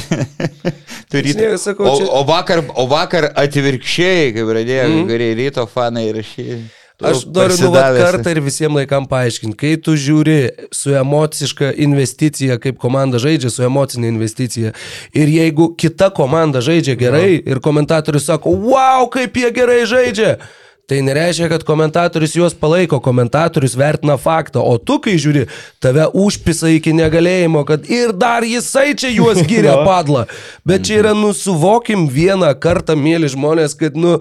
[1.12, 4.99] Turi Žinai, sakau, O, o, vakar, o vakar atvirkščiai, kai pradėjo Mhm.
[5.03, 5.07] mm.
[5.12, 6.59] geriai ryto fanai rašyti.
[7.05, 10.37] Aš noriu nu kartą ir visiems laikam paaiškinti, kai tu žiūri
[10.73, 14.73] su emociška investicija, kaip komanda žaidžia, su emocinė investicija,
[15.12, 20.39] ir jeigu kita komanda žaidžia gerai ir komentatorius sako, wow, kaip jie gerai žaidžia,
[20.87, 25.47] tai nereiškia, kad komentatorius juos palaiko, komentatorius vertina faktą, o tu, kai žiūri,
[25.82, 30.26] tave užpisa iki negalėjimo, kad ir dar jisai čia juos giria padla.
[30.66, 34.16] Bet čia yra, nu, suvokim vieną kartą, mėly žmonės, kad, nu,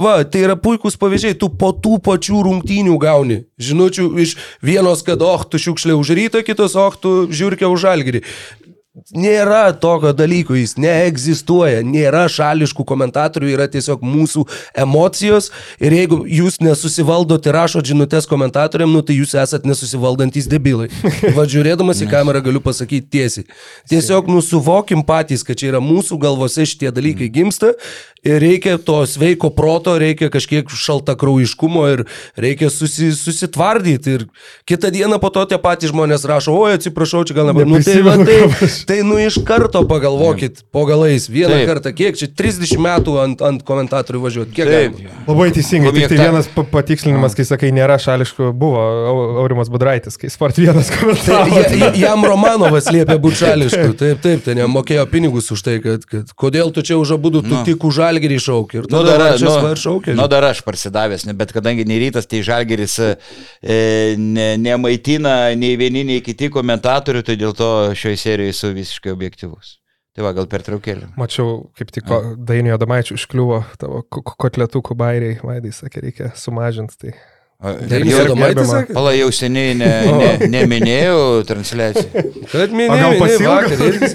[0.00, 3.42] va, tai yra puikūs pavyzdžiai, tu po tų pačių rungtynių gauni.
[3.60, 8.24] Žinučių iš vienos, kad, oh, tu šiukšlė už rytą, kitos, oh, tu žiūrkė už žalgirį.
[8.96, 14.46] Nėra tokio dalyko, jis neegzistuoja, nėra šališkų komentatorių, yra tiesiog mūsų
[14.80, 15.50] emocijos
[15.84, 20.88] ir jeigu jūs nesusivaldot ir rašot žinutės komentatoriam, nu tai jūs esat nesusivaldantis debilai.
[21.36, 23.44] Va žiūrėdamas į kamerą galiu pasakyti tiesiai.
[23.92, 27.74] Tiesiog nusuvokim patys, kad čia yra mūsų galvose šitie dalykai gimsta
[28.26, 32.04] ir reikia to sveiko proto, reikia kažkiek šaltakraujiškumo ir
[32.36, 34.16] reikia susi, susitvardyti.
[34.16, 34.24] Ir
[34.68, 37.66] kitą dieną po to tie patys žmonės rašo, oi atsiprašau, čia gal nebuvo.
[37.76, 41.66] Nu, tai, va, tai, tai nu iš karto pagalvokit po galais vieną Taip.
[41.70, 44.54] Kartą, kiek čia 30 metų ant, ant komentatorių važiuoti.
[44.56, 45.00] Kiek Taip.
[45.28, 45.92] Labai teisingai.
[45.96, 50.58] Tik tai vienas pa- patikslinimas, kai sakai, nėra šališkų, buvo Au- Aurimas Budraitis, kai Sport
[50.60, 51.60] vienas komentavo.
[51.62, 53.94] Ja- ja- Jam Romanovas liepė būti šališku.
[53.98, 57.30] Taip, taip, ten jam mokėjo pinigus už tai, kad, kad kodėl tu čia už abu,
[57.34, 57.62] tu Nu.
[57.66, 58.78] tik už žalgerį šauki.
[58.80, 60.14] Ir Nu, tada dar, nu, šaukia.
[60.16, 63.10] nu, dar aš parsidavęs, ne, bet kadangi nei rytas, tai žalgeris e,
[64.16, 69.76] ne, nemaitina nei vieni, nei kiti komentatorių, tai dėl to šioje serijoje esu visiškai objektivus.
[70.16, 71.10] Tai va, gal per traukėlį.
[71.20, 72.08] Mačiau, kaip tik
[72.48, 76.96] Dainio Damaičių užkliuvo tavo ko- ko- kotletukų bairiai, Vaidai sakė, reikia sumažinti.
[77.02, 77.12] Tai.
[77.56, 78.92] Jau, Adomaitis sakė?
[78.92, 82.24] pala, jau seniai ne, ne, neminėjau transliaciją.
[82.52, 83.14] Kad minėjau,
[83.48, 83.84] vakar.
[83.86, 84.10] irgi.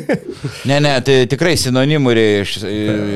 [0.70, 2.72] Ne, ne, tai tikrai sinonimų reikia.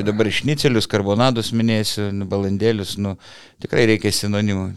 [0.07, 3.15] Dabar šnicelius, karbonadus minėsiu, nu, balandėlius, nu,
[3.61, 4.71] tikrai reikia sinonimų.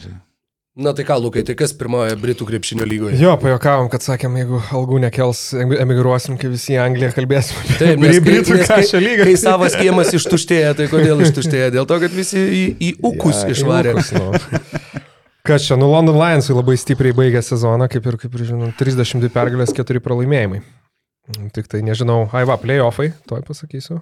[0.78, 3.16] Na tai ką, Lukai, tai kas pirmoje Britų krepšinio lygoje?
[3.18, 7.56] Jo, pajokavom, kad sakėm, jeigu algų nekels, emi- emigruosim, kai visi į Angliją kalbėsim.
[7.80, 9.26] Taip, nes, kai, Britų kažką lygą.
[9.26, 11.72] kai savas kiemas ištuštėja, tai kodėl ištuštėja?
[11.74, 13.96] Dėl to, kad visi į, į ukus ja, išvarė.
[13.98, 14.30] Nu.
[15.48, 19.30] Kas čia, nu London Lionsai labai stipriai baigė sezoną, kaip ir, kaip ir žinom, 32
[19.32, 20.60] pergalės, 4 pralaimėjimai.
[21.56, 23.98] Tik tai nežinau, ai va, playoffai, toj pasakysiu.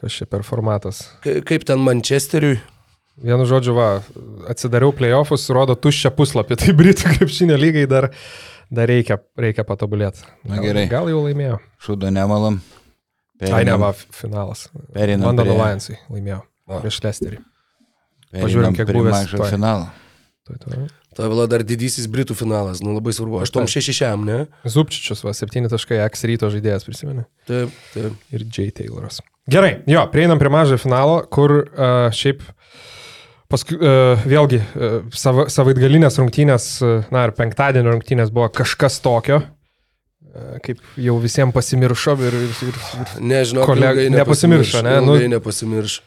[0.00, 1.02] Kas čia per formatas?
[1.24, 2.58] Ka- Kaip ten Manchesteriui?
[3.24, 3.88] Vienu žodžiu, va,
[4.50, 8.08] atsidariau playoffus, rodo tuščią puslapį, tai Britų krepšinio lygai dar,
[8.74, 10.24] dar reikia, reikia patobulėti.
[10.50, 10.88] Na gerai.
[10.90, 11.60] Gal jau laimėjo.
[11.86, 12.58] Šūdo nemalam.
[13.44, 14.66] Ai, ne, va, finalas.
[14.96, 16.40] Pereinam London prie- Lionsai laimėjo.
[16.70, 16.80] Va.
[16.82, 17.38] Prieš Lesterį.
[18.42, 19.88] Pažiūrėjom, kiek prie buvęs mažo finalo.
[20.44, 20.86] Tuoj, tuoj.
[21.14, 23.38] Tai buvo dar didysis Britų finalas, nu labai svarbu.
[23.46, 24.40] 8-6, ne?
[24.66, 27.22] Zupčičius, va, 7 taškai, X ryto žaidėjas prisimeni.
[27.46, 28.16] Taip, taip.
[28.34, 28.66] ir J.
[28.74, 29.20] Tayloras.
[29.46, 32.42] Gerai, jo, prieinam prie mažojo finalo, kur uh, šiaip
[33.52, 39.42] paskui uh, vėlgi uh, sava, savaitgalinės rungtynės, uh, na ir penktadienio rungtynės buvo kažkas tokio,
[39.44, 44.96] uh, kaip jau visiems pasimiršo ir, ir, ir, ir Nežinau, Kolega- nepasimiršo, ne?
[45.04, 46.00] Nu- Ilgai nepasimirš.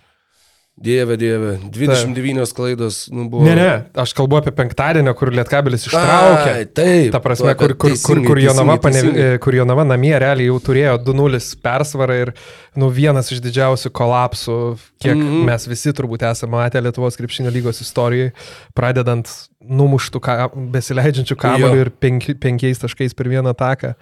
[0.77, 1.59] Dieve, dieve.
[1.73, 3.41] 29 klaidos, nu buvo.
[3.41, 6.51] Ne, ne, aš kalbu apie penktadienio, kur Lietkabelis ištraukė.
[6.51, 7.09] Ai, Taip.
[7.15, 9.39] Ta prasme, kur, kur, kur, teisingai, kur, Jonava, teisingai, pane, teisingai.
[9.41, 12.33] kur Jonava namie realiai jau turėjo 2-0 persvarą ir
[12.77, 14.59] nu, vienas iš didžiausių kolapsų,
[15.01, 15.25] kiek mm.
[15.25, 15.49] -hmm.
[15.49, 18.35] mes visi turbūt esame matę Lietuvos krepšinio lygos istorijoje,
[18.77, 19.33] pradedant
[19.67, 20.35] numuštų, ka,
[20.73, 21.85] besileidžiančių kamuolių Jo.
[21.85, 23.93] ir penki, penkiais taškais per vieną ataką,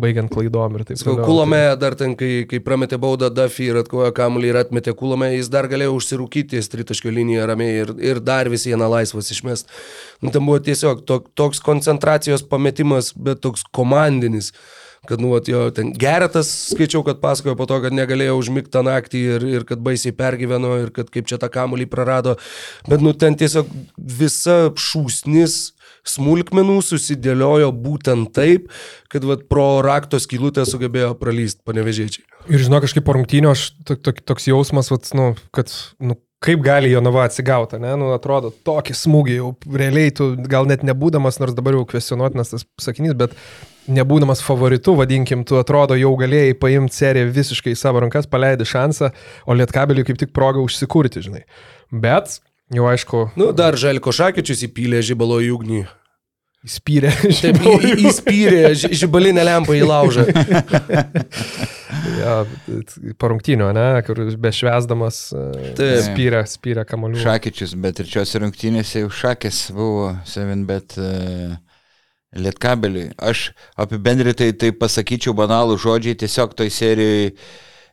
[0.00, 1.26] baigiant klaidom ir taip toliau.
[1.26, 5.50] Kulome dar ten, kai, kai prametė baudą Duffy ir atkojo kamuolį ir atmetė Kulome, jis
[5.52, 9.68] dar galėjo užsirūkyti ties tritaškio liniją ramiai ir, ir dar vis vieną laisvas išmest.
[10.20, 14.52] Nu, ten buvo tiesiog to, toks koncentracijos pametimas, bet toks komandinis.
[15.08, 19.22] Kad, nu, jo, ten geretas, skaičiau, kad pasakojo po to, kad negalėjo užmigti tą naktį
[19.36, 22.36] ir, ir kad baisiai pergyveno ir kad kaip čia tą kamuolį prarado.
[22.88, 25.72] Bet, nu, ten tiesiog visa šūsnis
[26.06, 28.70] smulkmenų susidėliojo būtent taip,
[29.12, 32.26] kad vat, pro rakto skylutę sugebėjo pralysti panevežėčiai.
[32.50, 36.62] Ir žinau, kažkaip po rungtynio aš to, to, toks jausmas, vat, nu, kad nu, kaip
[36.64, 37.92] gali Jonava atsigauti, ne?
[38.00, 42.64] Nu, atrodo, tokį smūgį jau realiai tu gal net nebūdamas, nors dabar jau kvestionuotinas tas
[42.80, 43.36] sakinys, bet
[43.90, 49.10] nebūdamas favoritu, vadinkim, tu atrodo jau galėjai paimti seriją visiškai į savo rankas, paleidai šansą,
[49.44, 51.44] o lietkabeliui kaip tik proga užsikurti, žinai.
[51.90, 52.38] Bet
[52.74, 55.80] jau aišku, Nu, dar Želko Šakyčius įpylė žibalo į ugnį.
[56.68, 57.10] įspyrė.
[57.40, 60.26] Taip, į- įspyrė ži- žibalinę lempą į laužą.
[62.20, 62.34] ja,
[63.18, 65.22] parungtinio, ne, kur bešvesdamas
[65.78, 66.02] Taip.
[66.04, 67.20] spyrė, spyrė kamolių.
[67.22, 71.56] Šakyčius, bet trečiose rungtynėse jau šakės buvo 7, bet uh,
[72.36, 73.10] lietkabeliui.
[73.18, 73.50] Aš
[73.80, 77.32] apibendritai tai pasakyčiau banalų žodžiai, tiesiog toj serijai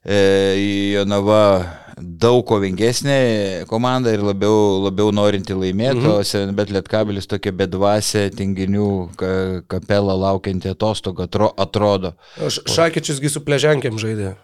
[0.06, 0.20] e,
[0.94, 1.40] Jonava
[1.98, 3.18] daug kovingesnė
[3.70, 6.14] komanda ir labiau, labiau norinti laimėti, mhm.
[6.14, 8.90] o 7, bet lietkabelis tokia bedvasė, tinginių
[9.20, 9.34] ka,
[9.72, 12.16] kapela laukianti atostogų atro, atrodo.
[12.44, 14.36] Aš Šakyčiusgi su pleženkiam žaidė.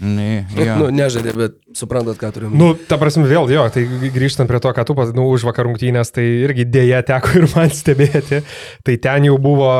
[0.00, 0.88] Ne, Nu, jo.
[0.90, 2.54] nežaidė, bet suprantat, ką turim.
[2.58, 3.84] Nu, ta prasme, vėl jo, tai
[4.14, 7.70] grįžtant prie to, ką tu nu, už vakar rungtynės, tai irgi dėja teko ir man
[7.70, 8.42] stebėti.
[8.84, 9.70] Tai ten jau buvo,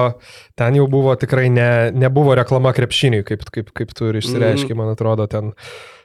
[0.59, 4.95] ten jau buvo tikrai ne, nebuvo reklama krepšiniui, kaip, kaip, kaip tu ir išsireiškiai, man
[4.95, 5.51] atrodo, ten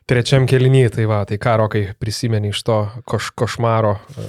[0.09, 2.77] trečiam kelnyje, tai va, tai ką rokai prisimeni iš to
[3.09, 4.27] koš, košmaro e,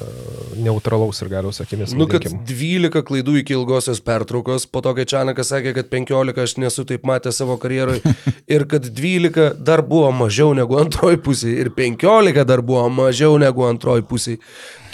[0.66, 1.94] neutralaus ir galiaus akimis.
[1.96, 2.42] Nu, kad vadinkim.
[2.48, 7.06] 12 klaidų iki ilgosios pertraukos, po to, kai Čianakas sakė, kad 15 aš nesu taip
[7.08, 8.04] matęs savo karjeroje
[8.54, 13.64] ir kad 12 dar buvo mažiau negu antroji pusė ir 15 dar buvo mažiau negu
[13.68, 14.36] antroji pusė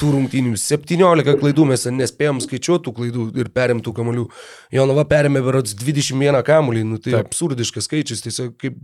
[0.01, 0.55] tų rungtynių.
[0.61, 4.27] 17 klaidų mes nespėjom skaičiuotų klaidų ir perimtų kamolių.
[4.75, 7.31] Jonava perėmė berods 21 kamolį, nu, tai Taip.
[7.31, 8.79] absurdiškas skaičius, tiesiog kaip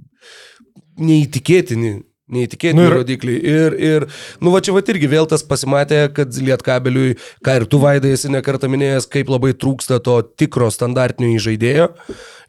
[1.03, 2.01] neįtikėtini.
[2.33, 3.41] Neįtikėtini Nu ir- rodikliai.
[3.45, 4.07] Ir, ir,
[4.41, 8.31] nu va čia va irgi vėl tas pasimatė, kad lietkabeliui, ką ir tu vaidai esi
[8.33, 11.91] nekartą minėjęs, kaip labai trūksta to tikro standartinio įžaidėjo.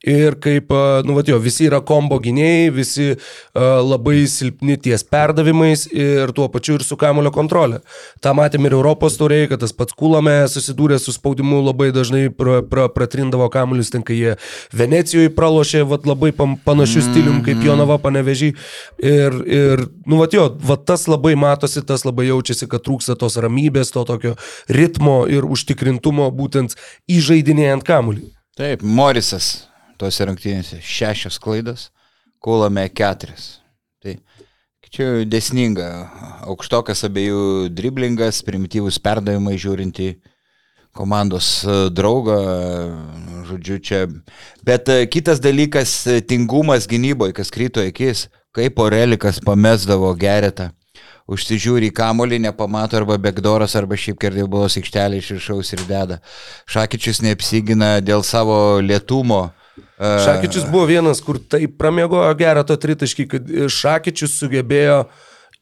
[0.03, 0.67] Ir kaip,
[1.07, 6.49] nu, va, jo, visi yra kombo gynėjai, visi a, labai silpni ties perdavimais ir tuo
[6.51, 7.77] pačiu ir su kamulio kontrolė.
[8.19, 12.59] Ta matėm ir Europos turėjai, kad tas pats Kulame susidūrė su spaudimu labai dažnai pra,
[12.67, 14.33] pra, pratrindavo kamuolius, ten kai jie
[14.75, 18.51] Venecijoje pralošė vat, labai panašių stilium kaip Jonava panevežį.
[18.99, 23.37] Ir, ir nu, va, jo, va, tas labai matosi, tas labai jaučiasi, kad trūksta tos
[23.41, 24.35] ramybės, to tokio
[24.69, 26.77] ritmo ir užtikrintumo būtent
[27.11, 28.27] įžaidinėjant kamuolį.
[28.59, 29.69] Taip, Morisas
[30.01, 31.89] tose rungtynėse šešios klaidos,
[32.43, 33.61] Kulame keturias.
[34.03, 34.17] Tai
[34.93, 35.87] čia desninga,
[36.45, 40.09] aukštokas abiejų driblingas, primityvus perdavimai žiūrint į
[40.93, 42.37] komandos e, draugą,
[43.49, 44.01] žodžiu, čia.
[44.65, 50.69] Bet e, kitas dalykas- e, tingumas gynyboje, kas kryto akis, kaip Orelikas pamesdavo geretą.
[51.31, 56.19] Užsižiūri į kamolį, nepamato arba bekdoras, arba šiaip kerdėbos aikštelė iš viršaus ir deda.
[56.69, 59.45] Šakyčius neapsigina dėl savo lietumo.
[59.79, 65.05] E, Šakyčius buvo vienas, kur taip pramiegojo gerą to tritaškį, kad Šakyčius sugebėjo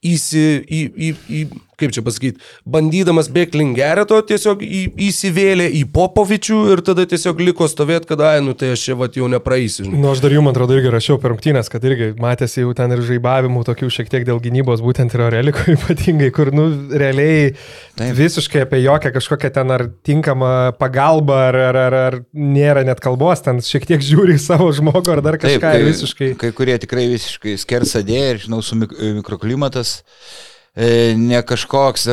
[0.01, 1.43] įsi, į, į, į,
[1.81, 7.41] kaip čia pasakyti, bandydamas bėgti link gereto, tiesiog į, įsivėlė į Popovičių ir tada tiesiog
[7.43, 9.87] liko stovėti, kad, ai, nu tai aš čia vat jau nepraeisiu.
[9.87, 9.99] žinai.
[10.01, 12.93] Nu, aš dar jų, man atrodo, irgi rašiau per rungtynės, kad irgi matėsi jau ten
[12.95, 17.61] ir žaibavimų tokių šiek tiek dėl gynybos, būtent ir Aureliko ypatingai, kur, nu, realiai Taip.
[18.01, 18.15] Taip.
[18.17, 23.43] visiškai apie jokią kažkokią ten ar tinkamą pagalbą, ar, ar, ar, ar nėra net kalbos,
[23.45, 26.31] ten šiek tiek žiūri į savo žmogų, ar dar kažką kai, ir visiškai.
[26.41, 30.01] Kai kurie tikrai visiškai skersadėję ir, žinau, su mik mikroklimatas.
[30.01, 32.07] E, ne kažkoks,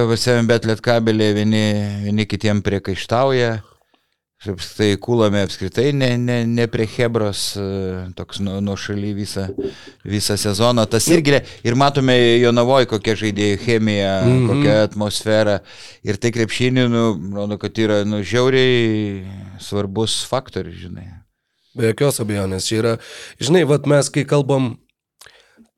[0.48, 1.64] bet lietkabelė vieni,
[2.04, 3.59] vieni kitiem priekaištauja.
[4.38, 7.64] Apskritai kūlame apskritai ne, ne, ne prie Hebros, e,
[8.14, 9.48] toks nuo, nuo šaly visą,
[10.06, 10.84] visą sezoną.
[10.86, 14.46] Tas irgi, le- ir matome Jonavoje kokia žaidėjų chemija, mm -hmm.
[14.52, 15.59] kokia atmosfera.
[16.06, 17.04] Ir tai krepšinį, nu,
[17.34, 19.26] rodo, kad yra, nu, žiauriai
[19.59, 21.09] svarbus faktorius, žinai.
[21.74, 22.70] Be jokios abejonės.
[22.70, 22.96] Čia yra,
[23.40, 24.76] žinai, vat mes kai kalbam,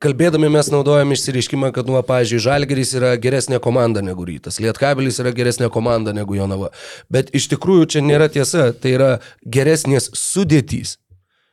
[0.01, 5.33] kalbėdami mes naudojam išsireiškimą, kad, nu, pavyzdžiui, Žalgeris yra geresnė komanda negu Rytas, Lietkabelis yra
[5.35, 6.71] geresnė komanda negu Jonava.
[7.13, 9.11] Bet iš tikrųjų čia nėra tiesa, tai yra
[9.45, 10.97] geresnės sudėtys.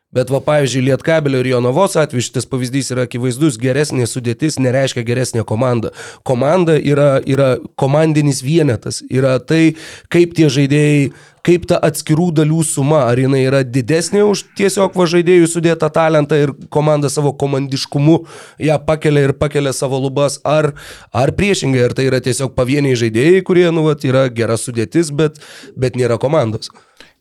[0.09, 5.43] Bet, va, pavyzdžiui, Lietkabelio ir Jonavos atveju šitas pavyzdys yra akivaizdus, geresnė sudėtis nereiškia geresnė
[5.45, 5.91] komanda.
[6.25, 9.75] Komanda yra, yra komandinis vienetas, yra tai,
[10.09, 11.11] kaip tie žaidėjai,
[11.45, 16.41] kaip ta atskirų dalių suma, ar jinai yra didesnė už tiesiog va žaidėjų sudėtą talentą
[16.41, 18.23] ir komanda savo komandiškumu
[18.65, 20.73] ją pakelia ir pakelia savo lubas, ar,
[21.13, 25.37] ar priešingai, ar tai yra tiesiog pavieniai žaidėjai, kurie, nu, va, yra gera sudėtis, bet,
[25.77, 26.73] bet nėra komandos.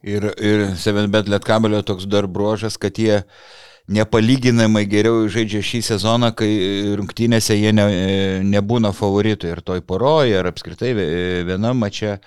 [0.05, 3.23] Ir, ir 7bet Lietkabelio toks dar bruožas, kad jie
[3.87, 6.49] nepalyginamai geriau žaidžia šį sezoną, kai
[6.99, 7.87] rungtynėse jie ne,
[8.45, 10.91] nebūna favoritai ir toj poroje, ar apskritai
[11.47, 12.17] vienam mače,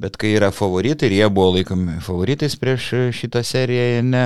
[0.00, 4.24] bet kai yra favoritai ir jie buvo laikomi favoritais prieš šitą seriją, jie ne,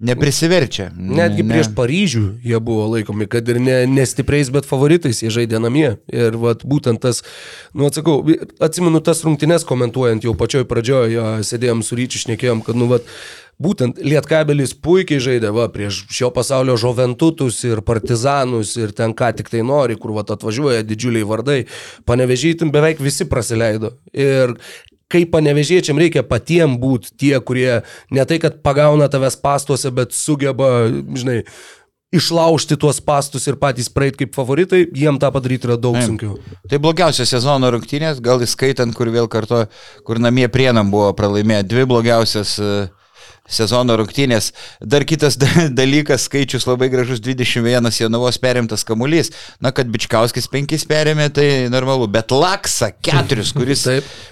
[0.00, 0.88] neprisiverčia.
[0.96, 1.52] Netgi ne.
[1.52, 5.92] prieš Paryžių jie buvo laikomi, kad ir ne, nestipriais, bet favoritais jie žaidė namie.
[6.12, 7.22] Ir vat, būtent tas,
[7.76, 8.22] nu atsakau,
[8.62, 13.06] atsimenu tas rungtynes komentuojant jau pačioj pradžioje, jo, sėdėjom su ryčiu, šnekėjom, kad nu vat,
[13.60, 19.50] Būtent Lietkabelis puikiai žaidė va, prieš šio pasaulio žoventutus ir partizanus ir ten ką tik
[19.52, 21.58] tai nori, kur va, atvažiuoja didžiuliai vardai.
[22.08, 23.92] Panevežytim beveik visi praleido.
[24.16, 24.56] Ir
[25.10, 27.82] kaip panevežėčiam reikia patiem būti tie, kurie
[28.14, 31.42] ne tai, kad pagauna tavęs pastuose, bet sugeba, žinai,
[32.14, 36.08] išlaužti tuos pastus ir patys praeit kaip favoritai, jiem tą padaryti yra daug Taip.
[36.08, 36.38] sunkiau.
[36.70, 39.64] Tai blogiausias sezono rungtynės, gal įskaitant, kur vėl kartu,
[40.06, 42.99] kur namie prienam buvo pralaimėję, dvi blogiausias uh,
[43.50, 44.52] sezono rungtynės.
[44.80, 45.36] Dar kitas
[45.80, 49.32] dalykas, skaičius labai gražus 21 Jonavos perimtas kamuolys.
[49.60, 53.86] Na, kad Bičkauskis 5 perėmė, tai normalu, bet Laksa 4, kuris,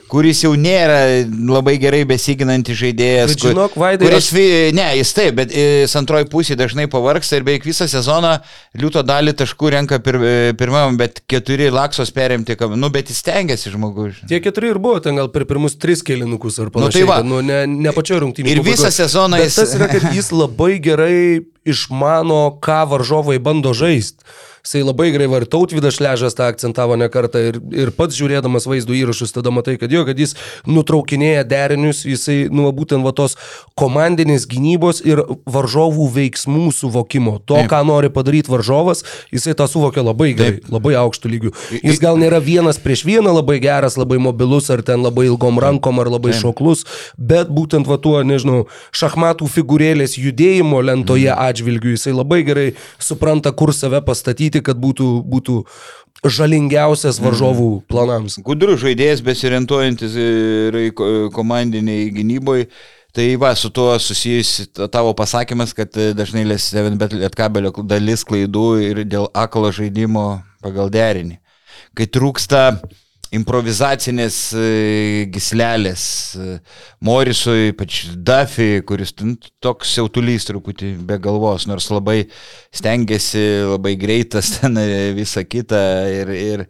[0.09, 3.35] kuris jau nėra labai gerai besiginantis žaidėjas.
[3.35, 4.75] Bet žinok, Vaidai, kuris, aš...
[4.79, 8.39] Ne, jis taip, bet jis antroji pusė dažnai pavarksta ir beveik visą sezoną
[8.79, 10.21] liūto dalį taškų renka pir,
[10.59, 14.23] pirmam, bet keturi Laksos perimti, nu, bet jis tengiasi žmogus.
[14.31, 17.05] Tie keturi ir buvo, ten gal per pirmus tris kėlinukus ar panašiai.
[17.05, 17.19] Nu, tai va.
[17.27, 18.55] nu, ne, ne pačio rungtynės.
[18.55, 19.08] Ir visą sezoną
[19.43, 19.57] jis...
[19.59, 24.25] Tas yra, kad jis labai gerai išmano, ką varžovai bando žaisti.
[24.69, 28.93] Jisai labai gerai var tautvydas šležas tą akcentavo ne kartą ir, ir pats žiūrėdamas vaizdo
[28.93, 30.35] įrašus tada matai, kad jo, kad jis
[30.69, 33.39] nutraukinėja derinius, jisai, nu, būtent va tos
[33.81, 37.39] komandinės gynybos ir varžovų veiksmų suvokimo.
[37.49, 37.71] To, Taip.
[37.73, 39.01] ką nori padaryti varžovas,
[39.33, 40.69] jisai tą suvokia labai gerai, Taip.
[40.77, 41.55] labai aukštų lygių.
[41.79, 46.05] Jis gal nėra vienas prieš vieną labai geras, labai mobilus, ar ten labai ilgom rankom,
[46.05, 46.43] ar labai Taip.
[46.43, 46.85] šoklus,
[47.17, 51.41] bet būtent va tuo, nežinau, šachmatų figūrėlės judėjimo lentoje mm.
[51.49, 52.69] atžvilgiu jisai labai gerai
[53.01, 55.63] supranta, kur save pastatyti, kad būtų, būtų
[56.27, 58.39] žalingiausias varžovų planams.
[58.45, 60.79] Gudrus žaidėjas besirentuojantis ir
[61.35, 62.69] komandiniai gynyboje.
[63.19, 66.45] Tai va, su tuo susijusi tavo pasakymas, kad dažnai
[67.01, 71.39] bet lietkabelio dalis klaidų ir dėl aklo žaidimo pagal derinį.
[71.97, 72.79] Kai trūksta
[73.37, 74.39] improvizacinės
[75.35, 76.05] gislelės,
[77.05, 79.15] Morisui, ypač Duffy, kuris
[79.63, 82.23] toks siautulys truputį be galvos, nors labai
[82.75, 84.81] stengiasi, labai greitas ten
[85.19, 85.83] visą kitą
[86.21, 86.37] ir...
[86.39, 86.69] ir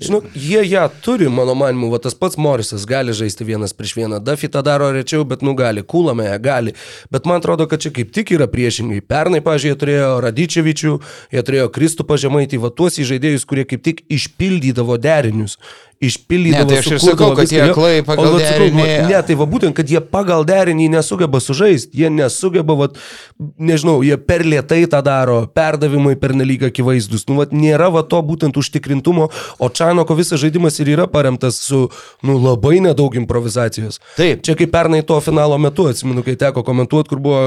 [0.00, 4.18] Žinok, jie ją turi, mano manimu, va tas pats Morisas gali žaisti vienas prieš vieną,
[4.20, 6.74] Duffy tą daro rečiau, bet nu gali, Kulame gali,
[7.10, 9.00] bet man atrodo, kad čia kaip tik yra priešingai.
[9.00, 10.92] Pernai, pažiūrėjau, jie turėjo Radičevičių,
[11.32, 15.56] jie turėjo Kristupą Žemaitį, va tuos įžaidėjus, kurie kaip tik išpildydavo derinius
[16.00, 16.68] išpildydavo.
[16.68, 18.82] Ne, tai aš ir sakau, kad jie aklai pagal o, derinį.
[18.82, 22.88] Sakau, ne, tai va būtent, kad jie pagal derinį nesugeba sužaisti, jie nesugeba, va,
[23.56, 27.26] nežinau, jie per lietai tą daro, perdavimai per nelyg akivaizdus.
[27.30, 31.86] Nu, va, nėra va to būtent užtikrintumo, o Čanoko visas žaidimas ir yra paremtas su,
[32.26, 34.00] nu, labai nedaug improvizacijos.
[34.18, 34.44] Taip.
[34.46, 37.44] Čia kaip pernai to finalo metu, atsimenu, kai teko komentuoti, kur buvo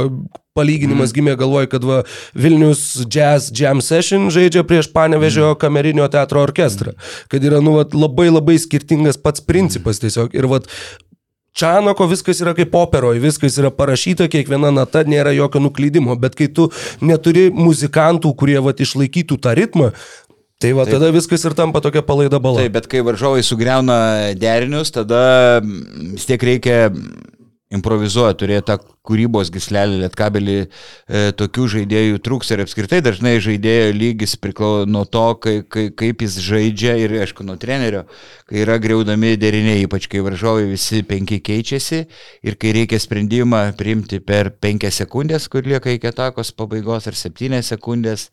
[0.60, 2.04] palyginimas gimė galvoj, kad va,
[2.38, 6.96] Vilnius Jazz Jam Session žaidžia prieš Panevežio kamerinio teatro orkestrą.
[7.32, 10.36] Kad yra nu, va, labai labai skirtingas pats principas tiesiog.
[10.38, 10.64] Ir va,
[11.60, 16.48] Čanoko viskas yra kaip operoje, viskas yra parašyta, kiekviena nata nėra jokio nuklydimo, bet kai
[16.56, 16.70] tu
[17.02, 19.92] neturi muzikantų, kurie va, išlaikytų tą ritmą,
[20.60, 20.98] Tai va, Taip.
[20.98, 22.60] tada viskas ir tampa tokia palaida bala.
[22.60, 23.96] Taip, bet kai varžovai sugriauna
[24.36, 26.90] derinius, tada vis tiek reikia
[27.74, 34.34] improvizuoja, turėjo tą kūrybos gislelį, lietkabelį, e, tokių žaidėjų trūks ir apskritai dažnai žaidėjo lygis
[34.42, 38.04] priklauso nuo to, kai, kai, kaip jis žaidžia ir, aišku, nuo trenerio,
[38.50, 42.04] kai yra greudami deriniai, ypač kai varžovai visi penki keičiasi
[42.46, 47.74] ir kai reikia sprendimą priimti per penkias sekundės, kur lieka iki atakos pabaigos ar septynės
[47.76, 48.30] sekundės.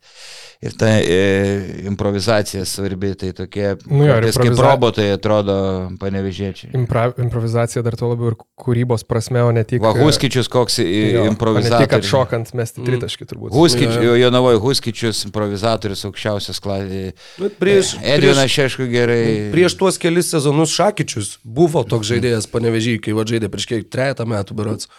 [0.57, 4.41] Ir ta e, improvizacija svarbi, tai tokie, nu, jo, improviza...
[4.41, 5.57] kaip robotai atrodo
[6.01, 6.71] panevežėčiai.
[6.79, 9.83] Impra, improvizacija dar to labiau ir kūrybos prasme, o ne tik...
[9.85, 11.69] Va, Huskičius koks improvizatorius.
[11.69, 13.53] Ne tik, kad šokant mesti tritaškį turbūt.
[13.53, 17.27] Huskičius, jo, jo navoju, Huskičius improvizatorius aukščiausias klasės.
[17.61, 17.93] Prieš...
[18.01, 19.21] Edvinas Šeškų gerai.
[19.53, 24.25] Prieš tuos kelis sezonus Šakičius buvo toks žaidėjas panevežiai, kai va žaidė prieš kiek trejata
[24.25, 24.89] metų berots.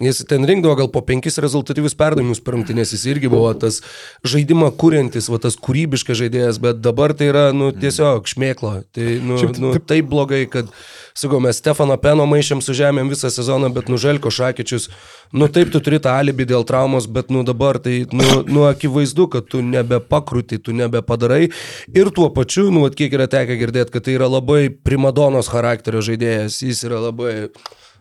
[0.00, 3.82] Jis ten rinkdavo gal po penkis rezultatyvius perdavimus per rungtynės, jis irgi buvo tas
[4.24, 8.72] žaidimą kuriantis, va tas kūrybiškas žaidėjas, bet dabar tai yra, nu, tiesiog šmėkla.
[8.96, 10.70] Tai, nu, nu, taip blogai, kad,
[11.12, 14.88] sakau, mes Stefano Peno maišėm su žemėm visą sezoną, bet nuželko šakyčius.
[15.36, 19.28] Nu, taip, tu turi tą alibi dėl traumos, bet, nu, dabar tai, nu, nu akivaizdu,
[19.36, 21.50] kad tu nebepakrūti, tu nebepadarai.
[21.92, 26.62] Ir tuo pačiu, nu, kiek yra tekę girdėti, kad tai yra labai primadonos charakterio žaidėjas,
[26.64, 27.34] jis yra labai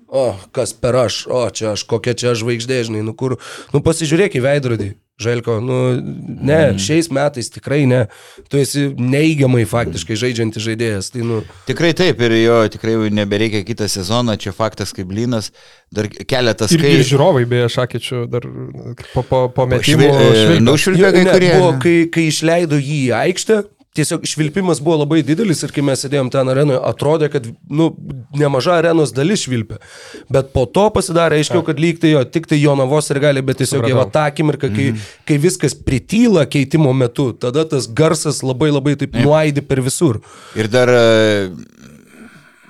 [0.10, 3.38] o, kas per aš, o, čia aš, kokia čia žvaigždė, žinai, nu kur,
[3.74, 4.90] nu pasižiūrėk į veidrodį.
[5.20, 6.78] Želko, nu, ne, mm.
[6.80, 8.06] šiais metais tikrai ne.
[8.48, 11.10] Tu esi neigiamai faktiškai žaidžiantis žaidėjas.
[11.12, 15.52] Tai, nu, Tikrai taip ir jo tikrai nebereikia kitą sezoną, čia faktas kaip lynas,
[15.92, 17.10] dar keletas Ir, ir skaičių.
[17.12, 18.48] žiūrovai, beje, šakyčių dar
[19.12, 20.08] po, po, po metimų.
[20.08, 20.64] Švi- e, švilpia.
[20.70, 21.52] Nušvilpė kai kurie.
[21.58, 23.60] Buvo, kai, kai išleido jį į aikštę,
[23.98, 27.90] tiesiog švilpimas buvo labai didelis ir kai mes sėdėjom ten arenoje, atrodė, kad nu,
[28.38, 29.80] nemaža arenos dalis švilpia.
[30.30, 33.58] Bet po to pasidarė aiškiau, kad lyg tai jo tik tai Jonavos ir gali, bet
[33.64, 35.08] tiesiog jau tą akimirką, kai, Mhm.
[35.26, 40.22] kai viskas prityla keitimo metu, tada tas garsas labai labai taip nuaidi per visur.
[40.56, 41.50] Ir dar e,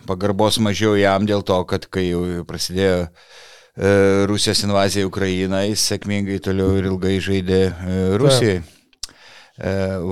[0.08, 5.86] pagarbos mažiau jam dėl to, kad kai jau prasidėjo e, Rusijos invazija į Ukrainą, jis
[5.92, 8.58] sėkmingai toliau ir ilgai žaidė e, Rusijai.
[8.64, 8.79] E,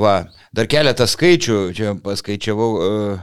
[0.01, 0.19] va,
[0.55, 3.17] dar keletą skaičių, čia paskaičiavau, e,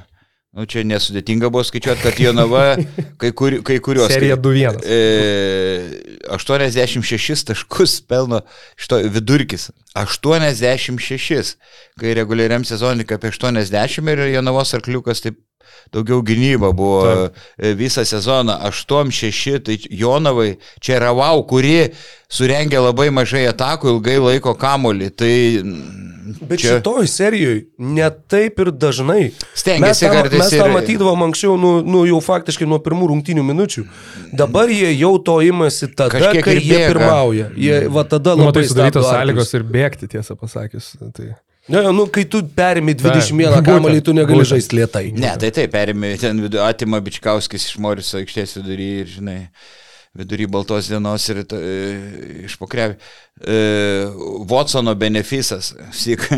[0.55, 2.63] nu čia nesudėtinga buvo skaičiuoti, kad Jonava
[3.21, 4.09] kai, kur, kai kurios...
[4.13, 4.81] Serija kai- 2-1.
[4.89, 8.41] E, 86 taškus pelno
[8.81, 9.69] šito vidurkis.
[9.99, 11.57] 86.
[12.01, 15.39] Kai reguliariam sezonui apie 80 ir Jonavos arkliukas taip
[15.95, 21.91] daugiau gynyba buvo e, visą sezoną 8-6, tai Jonavai čia yra wow, kuri
[22.35, 25.11] surengė labai mažai atakų, ilgai laiko kamolį.
[25.15, 25.33] Tai
[26.25, 26.79] Bet čia...
[26.79, 29.25] šitoj serijoje netaip ir dažnai.
[29.55, 33.85] Stengiasi kartais mes tą ir- matydavom anksčiau, nu, nu, jau faktiškai nuo pirmų rungtinių minučių.
[34.33, 37.51] Dabar jie jau to imasi tada, Kažkiek kai jie pirmauja.
[37.61, 40.95] Jie, va tada Nu, labai matai, sudarytos stabdo sąlygos ir bėgti, tiesą pasakius.
[41.15, 41.35] Tai...
[41.67, 44.51] Ne, nu, kai tu perimi 21 Būtent, kamalį, tu negali būtent.
[44.53, 45.05] žaisti lietai.
[45.17, 49.39] Ne, tai taip, perėmė ten vidu, atima Bičkauskis iš Moriso aikštės vidury ir, žinai,
[50.15, 52.99] vidury baltos dienos ir ta, e, iš pokrevį.
[53.41, 53.57] E,
[54.51, 55.73] Watsono benefisas.
[56.05, 56.29] Sik,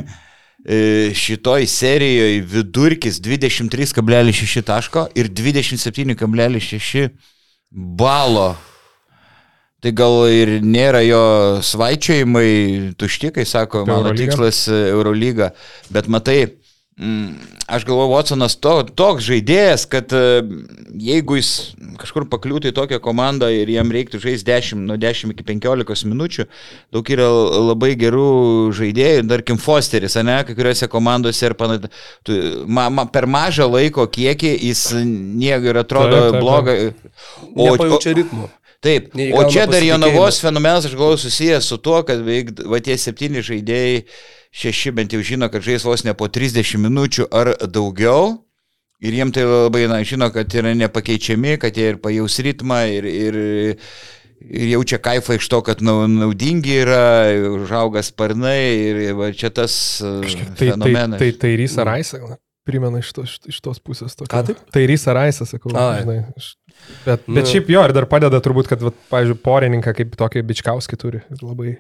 [0.63, 7.11] e, šitoj serijoje vidurkis 23,6 taško ir 27,6
[7.99, 8.53] balo.
[9.85, 11.25] Tai gal ir nėra jo
[11.65, 14.23] svaičiojimai tušti, kai sako, Apie mano Eurolygą?
[14.25, 15.51] tikslas e, Eurolyga.
[15.93, 16.39] Bet matai,
[16.97, 20.41] mm, aš galvoju, Watsonas to, toks žaidėjas, kad e,
[20.97, 21.53] jeigu jis
[22.01, 26.49] kažkur pakliūtų į tokią komandą ir jam reiktų žaisti 10, nuo 10 iki 15 minučių,
[26.97, 27.29] daug yra
[27.69, 32.65] labai gerų žaidėjų, tarkim Fosteris, ne, kai kuriuose komandose ir panašiai.
[32.65, 36.95] Ma, ma, per mažą laiko kiekį jis nieko ir atrodo blogai.
[37.53, 38.49] Nepajaučia ritmo.
[38.87, 39.83] Taip, o čia dar.
[39.85, 44.01] Jonavos fenomenas, aš galvoju, susijęs su tuo, kad beveik va, tie septyni žaidėjai,
[44.57, 48.37] šeši bent jau žino, kad žais vos ne po 30 minučių ar daugiau.
[49.05, 53.05] Ir jiem tai labai, na, žino, kad yra nepakeičiami, kad jie ir pajaus ritmą ir,
[53.05, 53.37] ir,
[54.41, 57.03] ir jaučia kaifą iš to, kad nau- naudingi yra,
[57.59, 58.57] užauga sparnai
[58.87, 61.21] ir va, čia tas e, Tai, tai, fenomenas.
[61.21, 62.23] tai, tai Rysa Raisa
[62.67, 64.17] primena iš, to, iš, iš tos pusės.
[64.17, 64.33] Tokio.
[64.33, 64.65] Ką taip?
[64.75, 65.71] Tai Rysa Raisa, sakau.
[65.77, 66.01] Ai.
[66.01, 66.49] Žinai, iš,
[67.05, 67.45] bet, bet Nu.
[67.51, 71.21] šiaip jo, ir dar padeda turbūt, kad, vat, pavyzdžiui, porininką kaip tokį bičkauskį turi.
[71.33, 71.77] Ir Labai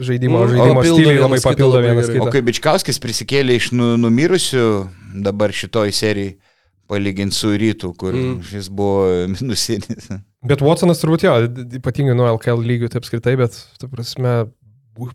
[0.00, 2.20] žaidimo, Mm, žaidimo stiliai labai kitą papildo vienas gerai.
[2.20, 2.32] O kitą.
[2.32, 4.66] kai Bičkauskis prisikėlė iš nu, numirusių
[5.24, 6.36] dabar šitoj serijai,
[6.86, 8.42] palyginti su rytų, kur Mm.
[8.52, 10.08] jis buvo minusinis.
[10.46, 11.32] Bet Watsonas turbūt jo,
[11.80, 14.46] ypatingai nuo LKL lygių taip skritai, bet, tu prasme,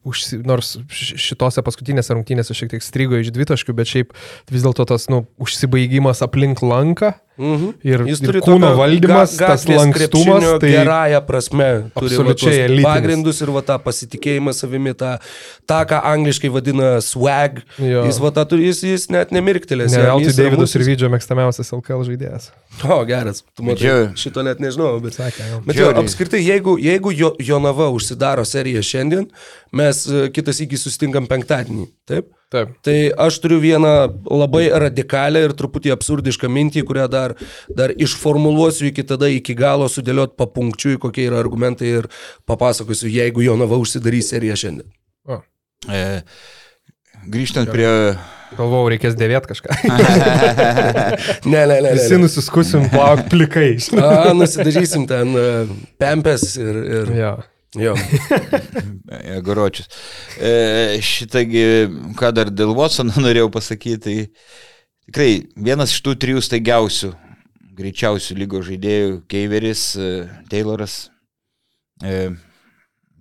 [0.06, 4.12] užsi, nors šitose paskutinėse rungtynėse šiek tiek strigo iš dvitaškių, bet šiaip
[4.52, 7.70] vis dėlto tas, nu, užsibaigimas aplink lanką Mhm.
[7.84, 11.68] ir, Jis ir turi kūno tokio valdymas, ga- tas lankstumas, tai gerąją prasme.
[11.98, 12.16] Turi
[12.68, 12.86] elitinis.
[12.86, 15.16] Pagrindus ir va tą pasitikėjimą savimi, tą,
[15.66, 17.64] tą ką angliškai vadina swag.
[17.82, 18.04] Jo.
[18.06, 19.96] Jis, va, tą, turi- jis, jis net nemirktelės.
[19.98, 22.52] ne jis Davidas ir Vydžio mėgstamiausias LKL žaidėjas.
[22.86, 23.42] O, geras.
[23.58, 25.18] Tu matai, Džiau- šito net nežinau, bet...
[25.18, 25.48] Sakė.
[25.66, 26.04] Bet Žiauriai.
[26.06, 29.26] apskritai, jeigu, jeigu jo, Jonava užsidaro seriją šiandien,
[29.74, 31.88] mes e, kitas iki susitinkam penktadienį.
[32.06, 32.30] Taip?
[32.52, 32.74] Taip.
[32.84, 32.96] Tai
[33.28, 33.92] aš turiu vieną
[34.28, 37.36] labai radikalią ir truputį absurdišką mintį, kurią dar,
[37.72, 42.10] dar išformuluosiu iki tada iki galo, sudėliot papunkčiui, kokie yra argumentai ir
[42.50, 44.92] papasakosiu, jeigu Jonava užsidarys seriją šiandien.
[45.32, 45.40] O,
[45.90, 46.22] E,
[47.32, 47.88] grįžtant prie...
[48.54, 49.78] galvojau, reikės dėvėti kažką.
[51.52, 51.80] Ne, ne, ne.
[51.88, 53.74] ne, Visi nusiskusim plauk plikai.
[53.98, 55.48] A, nusidažysim ten e,
[56.02, 56.78] pempes ir...
[57.00, 57.32] ir Jo.
[57.80, 57.94] Jo.
[59.46, 59.88] Garočius.
[60.42, 61.64] E, šitągi,
[62.20, 64.16] ką dar dėl Watsono norėjau pasakyti, tai
[65.08, 67.12] tikrai vienas iš tų trijų staigiausių,
[67.78, 70.10] greičiausių lygo žaidėjų- Keiveris, e,
[70.52, 71.04] Tayloras,
[72.04, 72.32] e,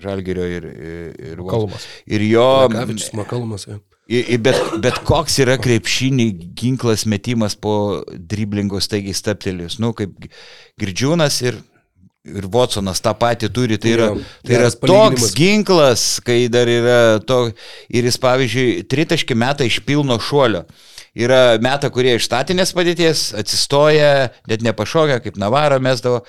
[0.00, 1.68] Žalgerio ir, ir, ir, Watson.
[1.68, 1.86] Kalmas.
[2.08, 2.44] ir jo...
[2.72, 3.10] Kavičius.
[4.10, 6.24] I- i- Bet, bet koks yra krepšinį
[6.58, 9.76] ginklas metimas po driblingo staigiai staptelius.
[9.78, 10.16] Nu, kaip
[10.80, 11.60] Girdžiūnas ir,
[12.28, 13.78] ir Watsonas tą patį turi.
[13.80, 14.08] Tai yra,
[14.44, 17.48] tai yra toks ginklas, kai dar yra to.
[17.88, 20.66] Ir jis, pavyzdžiui, tritaškį metą iš pilno šuolio.
[21.18, 26.22] Yra meta, kurie iš statinės padėties atsistoja, net nepašokia, kaip Navaro mesdavo.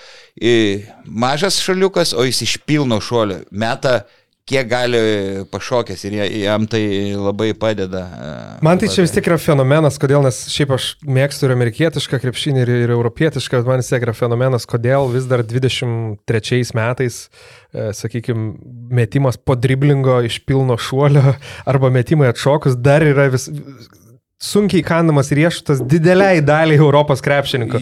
[1.06, 4.02] Mažas šaliukas, o jis iš pilno šuolio meta
[4.50, 5.00] kiek gali
[5.52, 6.84] pašokęs ir jam tai
[7.16, 8.02] labai padeda.
[8.02, 8.32] e,
[8.66, 12.64] Man tai čia vis tiek yra fenomenas, kodėl, nes šiaip aš mėgstu ir amerikietišką krepšinį,
[12.66, 17.24] ir, ir europietišką, bet man vis tiek yra fenomenas, kodėl vis dar 23 metais,
[17.72, 18.54] e, sakykime,
[19.02, 21.36] metimas po driblingo iš pilno šuolio
[21.72, 23.50] arba metimai atšokus dar yra vis
[24.42, 27.80] sunkiai kandamas riešutas dideliai daliai Europos krepšininkų.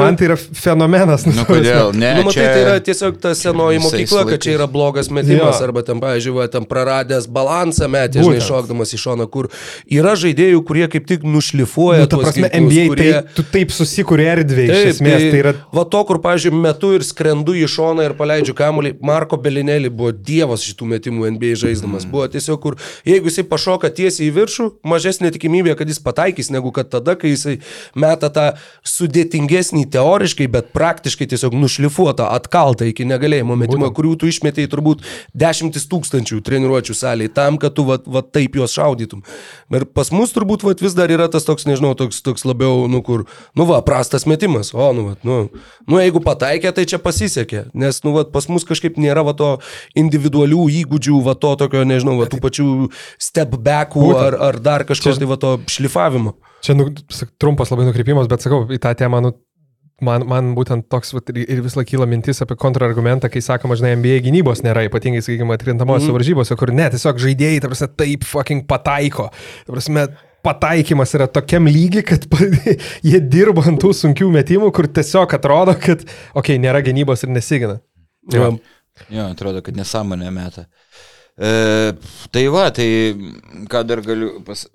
[0.00, 1.26] Man tai yra fenomenas.
[1.28, 1.92] Nu kodėl?
[1.92, 2.46] Ne, Nu, matai, čia...
[2.54, 4.56] tai yra tiesiog ta senoji mokykla, kad čia laikais.
[4.56, 5.66] yra blogas metimas, Jo.
[5.68, 9.50] arba ten, pavyzdžiui, va, ten praradęs balansą metė, žinai, šokdamas į šoną, kur
[9.92, 12.06] yra žaidėjų, kurie kaip tik nušlifuoja.
[12.06, 13.10] Nu, ta prasme, ginklus, NBA kurie...
[13.12, 15.26] tai, tu taip susikūrė erdvė iš esmės.
[15.30, 19.36] Tai yra Va to, kur, pavyzdžiui, metu ir skrendu į šoną ir paleidžiu kamuolį, Marko
[19.40, 22.08] Belinelį buvo dievas šitų metimų NBA žaisdamas.
[22.08, 22.14] Mm.
[22.16, 26.72] Buvo tiesiog, kur jeigu jisai pašoka tiesiai į viršų, mažesnė tikimybė, kad jis pataikys, negu
[26.74, 27.58] kad tada, kai jisai
[27.98, 28.46] meta tą
[28.86, 35.04] sudėtingesnį teoriškai, bet praktiškai tiesiog nušlifuotą, atkaltą iki negalėjimo metimą, kurių tu išmetėjai turbūt
[35.36, 39.24] dešimtis tūkstančių treniruočių salėje tam, kad tu va, va taip juos šaudytum.
[39.74, 43.02] Ir pas mus turbūt va, vis dar yra tas toks, nežinau, toks, toks labiau, nu
[43.06, 43.26] kur,
[43.58, 45.38] nu va, prastas metimas, o, nu, va, nu,
[45.90, 49.50] nu jeigu pataikė, tai čia pasisekė, nes, nu, va, pas mus kažkaip nėra va to
[49.98, 52.68] individualių įgūdžių, va to tokio, nežinau, va tų pačių
[53.20, 56.36] step backų ar, ar dar kažko, tai va to šlifavimo.
[56.64, 56.90] Čia nu,
[57.40, 59.32] trumpas labai nukreipimas, bet sakau, į tą temą, nu,
[60.04, 63.94] man, man būtent toks vat, ir vis laik kyla mintis apie kontrargumentą, kai sakoma, žinai,
[64.00, 66.16] NBA gynybos nėra, ypatingai, sakykime, atkrintamosios mm.
[66.18, 69.30] varžybose, kur ne, tiesiog žaidėjai, ta prasme, taip fucking pataiko.
[69.66, 70.06] Ta prasme,
[70.46, 72.26] pataikymas yra tokiam lygiai, kad
[73.10, 77.34] jie dirba ant tų sunkių metimų, kur tiesiog atrodo, kad, okei, okay, nėra gynybos ir
[77.36, 77.80] nesigina.
[78.32, 78.52] Jo.
[79.08, 80.66] Jo, atrodo, kad nesąmonė meta.
[81.40, 81.92] E,
[82.34, 82.88] tai va, tai
[83.70, 84.66] ką dar galiu pas...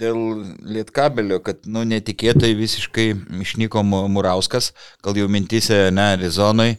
[0.00, 0.16] Dėl
[0.64, 3.10] lietkabelio, kad, nu, netikėtai visiškai
[3.44, 4.70] išnyko Mu- Murauskas,
[5.04, 6.78] gal jau mintise, ne, Arizonai,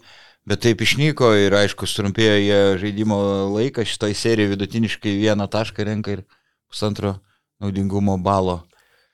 [0.49, 3.19] bet taip išnyko ir, aišku, trumpėjo jie žaidimo
[3.53, 6.23] laiką, šitoj serijoje vidutiniškai vieną tašką renka ir
[6.71, 7.19] pusantro
[7.61, 8.63] naudingumo balo.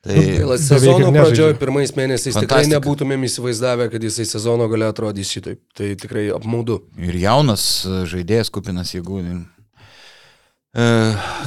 [0.08, 2.78] Tai Gaila, Beveik Sezono pradžioje pirmais mėnesiais tikrai Fantastika.
[2.78, 5.60] nebūtumėm įsivaizdavę, kad jisai sezono gali atrodys šitaip.
[5.76, 6.78] Tai tikrai apmaudu.
[6.96, 7.66] ir jaunas
[8.08, 9.20] žaidėjas kupinas jėgų.
[10.76, 10.84] E,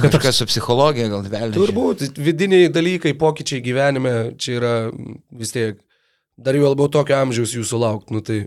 [0.01, 1.53] kažkas su psichologija gal vėliau.
[1.59, 4.73] Turbūt vidiniai dalykai, pokyčiai gyvenime, čia yra
[5.37, 5.77] vis tiek,
[6.41, 8.15] dar jau labiau tokio amžiaus jūsų laukti.
[8.17, 8.41] Nu, tai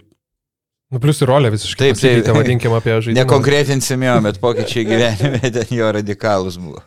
[0.93, 1.89] Nu, plus ir rolė visiškai.
[1.89, 2.03] Taip, taip.
[2.20, 3.16] pasikeitė, Vadinkim apie žaidimą.
[3.22, 6.83] Nekonkretinsim jo, bet pokyčiai gyvenime ten jo radikalus buvo.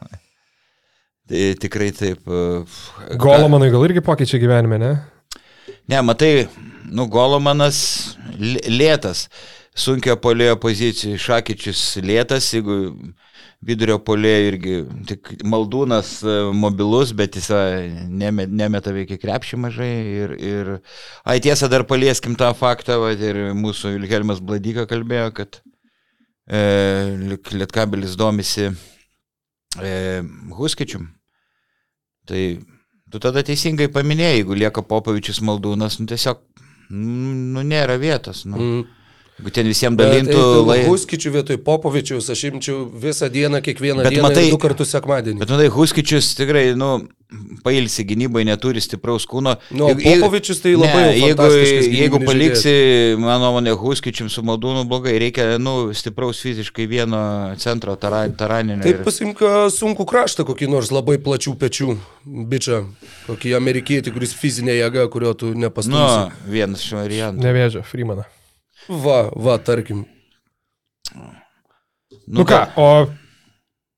[1.27, 2.21] Tai tikrai taip.
[2.23, 4.91] e, Golomanui gal irgi pokyčiai gyvenime, ne?
[5.91, 6.45] Ne, matai,
[6.87, 7.81] nu, Golomanas
[8.39, 9.25] lė- lėtas,
[9.75, 12.77] sunkio polėjo pozicijų, Šakyčius lėtas, jeigu
[13.67, 14.73] vidurio polėjo irgi,
[15.09, 17.61] tik maldūnas e, mobilus, bet jis e,
[18.21, 19.91] neme- nemeta veikia krepšį mažai.
[20.21, 20.71] Ir, ir,
[21.25, 25.59] ai tiesa, dar palieskim tą faktą, va, ir mūsų Vilhelmas Bladyka kalbėjo, kad
[26.47, 26.61] e,
[27.23, 29.93] Liet- Lietkabelis domisi e,
[30.57, 31.09] Huskičium.
[32.27, 32.43] Tai
[33.11, 36.41] tu tada teisingai paminėjai, jeigu lieka Popovičius Maldūnas, nu tiesiog,
[36.91, 38.45] nu nėra vietos.
[38.45, 38.59] Nu.
[38.59, 38.93] mm.
[39.37, 40.79] Jeigu ten visiems Bet dalintų eitų lai...
[40.87, 45.37] Huskičių vietoj Popovičiaus, aš imčiau visą dieną, kiekvieną Bet dieną matai- du kartus sekmadienį.
[45.43, 47.03] Bet matai, Huskičius tikrai, nu,
[47.61, 49.53] pailsi gynybai, neturi stipraus kūno.
[49.77, 52.73] Nu, o Popovičius tai labai jau jeigu, fantastiškas jeigu paliksi,
[53.21, 57.19] mano nuomonė, Huskičium su Maldūnu blogai, reikia, nu, stipraus fiziškai vieno
[57.61, 58.81] centro tara, taraninio.
[58.87, 59.43] Taip pasimk
[59.75, 61.91] sunku kraštą, kokį nors labai plačių pečių
[62.25, 62.81] bičią,
[63.29, 66.33] kokį amerikietį, kuris fizinė jėga, kurio tu Nu, nepastumsi.
[66.49, 67.45] vienas iš variantų.
[67.45, 68.25] Nevėžio, Freemaną.
[68.87, 70.05] Va, va, tarkim.
[71.13, 73.07] Nu, nu ką, o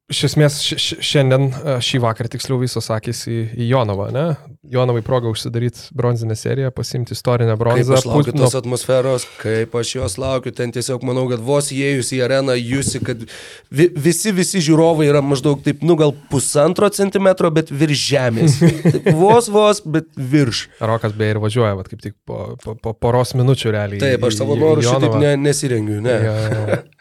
[0.10, 4.26] iš esmės šiandien, e, šį vakarą tiksliau visos akis į, į Jonavą, ne?
[4.70, 7.97] Jonavai proga užsidaryti bronzinę seriją, pasimti istorinę Kaip bronzą.
[7.99, 12.22] aš laukiu tos atmosferos, kaip aš jos laukiu, ten tiesiog manau, kad vos įėjus į
[12.26, 13.24] areną, jūsi, kad
[13.70, 18.60] vi, visi, visi žiūrovai yra maždaug taip, nu gal pusantro centimetro, bet virš žemės.
[18.89, 20.66] Taip, vos, vos, bet virš.
[20.82, 24.01] Rokas beje ir važiuoja, vat, kaip tik po, po, po poros minučių realiai.
[24.01, 26.18] Taip, aš savo norų šitaip ne, nesirengiu, ne.
[26.26, 26.80] Jo, jo.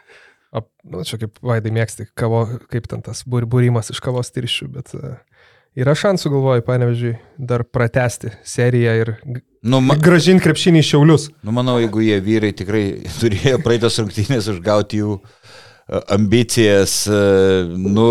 [0.53, 4.69] Ap, nu, čia kaip vaidai mėgsti, kavo, kaip ten tas bur- būrimas iš kavos tirščių,
[4.73, 5.19] bet uh,
[5.77, 9.15] yra šansų, galvoju, panevežiui, dar pratesti seriją ir
[9.69, 11.25] Nu, ma, gražinti krepšinį į šiaulius.
[11.43, 12.85] nu, manau, jeigu jie vyrai tikrai
[13.21, 17.19] turėjo praeitos rungtynės užgauti jų e, ambicijas, e,
[17.75, 18.07] nu,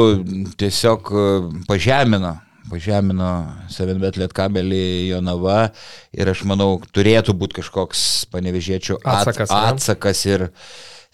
[0.60, 1.24] tiesiog e,
[1.70, 2.36] pažemino.
[2.68, 3.30] Pažemino
[3.72, 4.84] Sevenbet Lietkabelį
[5.14, 5.70] Jonava
[6.12, 8.02] ir aš manau, turėtų būti kažkoks
[8.34, 9.62] panevežėčių at, Atsakas, ne?
[9.72, 10.44] atsakas ir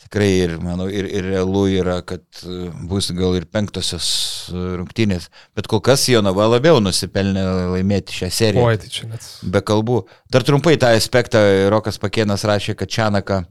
[0.03, 4.07] tikrai ir, manau, ir, ir realu yra, kad e, bus gal ir penktosios
[4.51, 5.29] e, rungtynės.
[5.57, 7.43] Bet kol kas Jonava labiau nusipelnė
[7.73, 8.65] laimėti šią seriją.
[8.67, 9.27] Oi, tai čia net.
[9.53, 10.03] Be kalbų.
[10.33, 11.41] Dar trumpai tą aspektą
[11.73, 13.43] Rokas Pakėnas rašė, kad Čianaka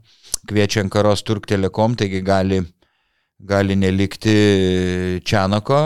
[0.48, 2.62] kviečia Ankaros Turk Telekom, taigi gali,
[3.40, 4.36] gali nelikti
[5.24, 5.82] Čianako.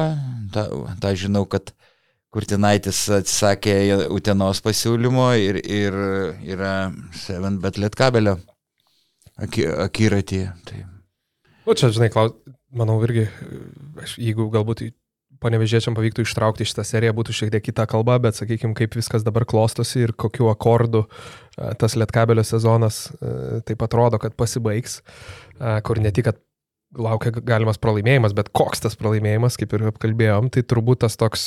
[0.55, 0.69] Ta,
[1.03, 1.73] ta žinau, kad
[2.37, 3.79] Kurtinaitis atsisakė
[4.13, 5.97] Utenos pasiūlymo ir, ir
[6.45, 6.75] yra
[7.23, 8.37] 7 bet lietkabelio
[9.37, 10.43] akiratį.
[10.69, 10.85] Tai.
[11.67, 12.37] Nu, čia, žinai, klaus,
[12.77, 13.27] manau irgi,
[14.03, 14.87] aš, jeigu galbūt
[15.43, 19.45] panevežėčiam pavyktų ištraukti šitą seriją, būtų šiek tiek kita kalba, bet sakykime, kaip viskas dabar
[19.49, 21.05] klostosi ir kokiu akordu
[21.81, 23.03] tas lietkabelio sezonas
[23.69, 25.03] taip atrodo, kad pasibaigs,
[25.85, 26.41] kur ne tik, kad
[26.97, 31.47] laukia galimas pralaimėjimas, bet koks tas pralaimėjimas, kaip ir apkalbėjom, tai turbūt tas toks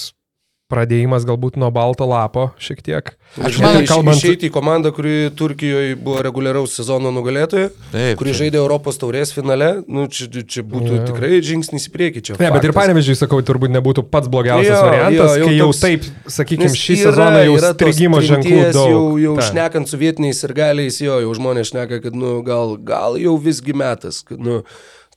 [0.69, 3.07] pradėjimas galbūt nuo balto lapo šiek tiek.
[3.45, 4.17] Aš manau, kalbant...
[4.17, 8.39] išeiti į komandą, kuri Turkijoje buvo reguliaraus sezono nugalėtoja, Taip, kuri taip.
[8.39, 10.97] žaidė Europos taurės finale, nu, čia, čia būtų Jo.
[10.99, 11.07] ja.
[11.09, 12.37] tikrai žingsnis į priekį čia.
[12.41, 12.79] Ne, bet ir faktas.
[12.83, 16.07] panevežiui, sakau, turbūt nebūtų pats blogiausias Jo, variantas, jo, jau kai jau toks- taip,
[16.37, 18.93] sakykime, šį yra- sezoną jau yra tos strigimo ženklų daug.
[18.93, 19.49] Jau, jau Ta.
[19.49, 23.73] šnekant su vietiniais ir galiais, jo, jau žmonės šneka, kad, nu, gal, gal jau visgi
[23.77, 24.21] metas.
[24.25, 24.61] Kad, nu,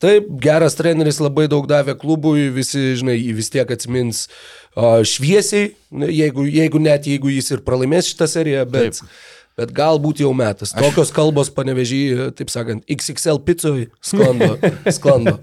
[0.02, 5.74] taip, geras treneris labai daug davė klubui, visi, žinai, vis tiek atsimins uh, šviesiai,
[6.08, 9.02] jeigu, jeigu net jeigu jis ir pralaimės šitą seriją, bet...
[9.02, 9.14] Taip.
[9.52, 10.70] Bet galbūt jau metas.
[10.72, 11.98] Tokios kalbos panevežį,
[12.38, 14.54] taip sakant, XXL pizzoj sklando.
[14.96, 15.34] sklando.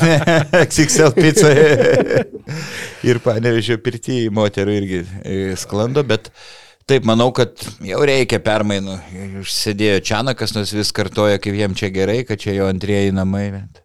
[0.62, 1.50] XXL pizza
[3.10, 6.32] ir panevežio pirtį moterų irgi e, sklando, bet
[6.88, 8.96] taip manau, kad jau reikia permainų.
[9.44, 13.50] Užsėdėjo Čianakas, nors vis kartoja, kaip jiem čia gerai, kad čia jo antrieji namai.
[13.52, 13.84] Bet...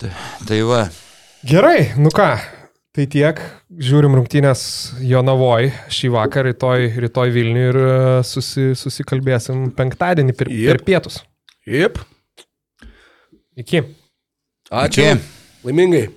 [0.00, 0.14] Tai,
[0.48, 0.86] tai va.
[1.44, 2.32] Gerai, nu ką,
[2.98, 3.40] tai tiek.
[3.78, 4.62] Žiūrim rungtynės
[5.06, 7.90] Jonavoj šį vakarą, rytoj, rytoj Vilniui ir e,
[8.26, 10.72] susi, susikalbėsim penktadienį per, Jep.
[10.72, 11.20] per pietus.
[11.68, 12.00] Jep.
[13.58, 13.84] Iki.
[14.70, 15.04] Ačiū.
[15.04, 15.36] Iki.
[15.68, 16.08] Laimingai.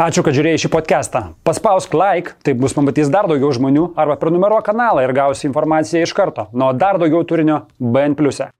[0.00, 1.24] Ačiū, kad žiūrėjai šį podcastą.
[1.46, 6.14] Paspausk like, taip bus pamatys dar daugiau žmonių, arba prenumeruok kanalą ir gausi informaciją iš
[6.14, 6.46] karto.
[6.54, 8.14] Nuo dar daugiau turinio BN⁇.
[8.46, 8.59] e.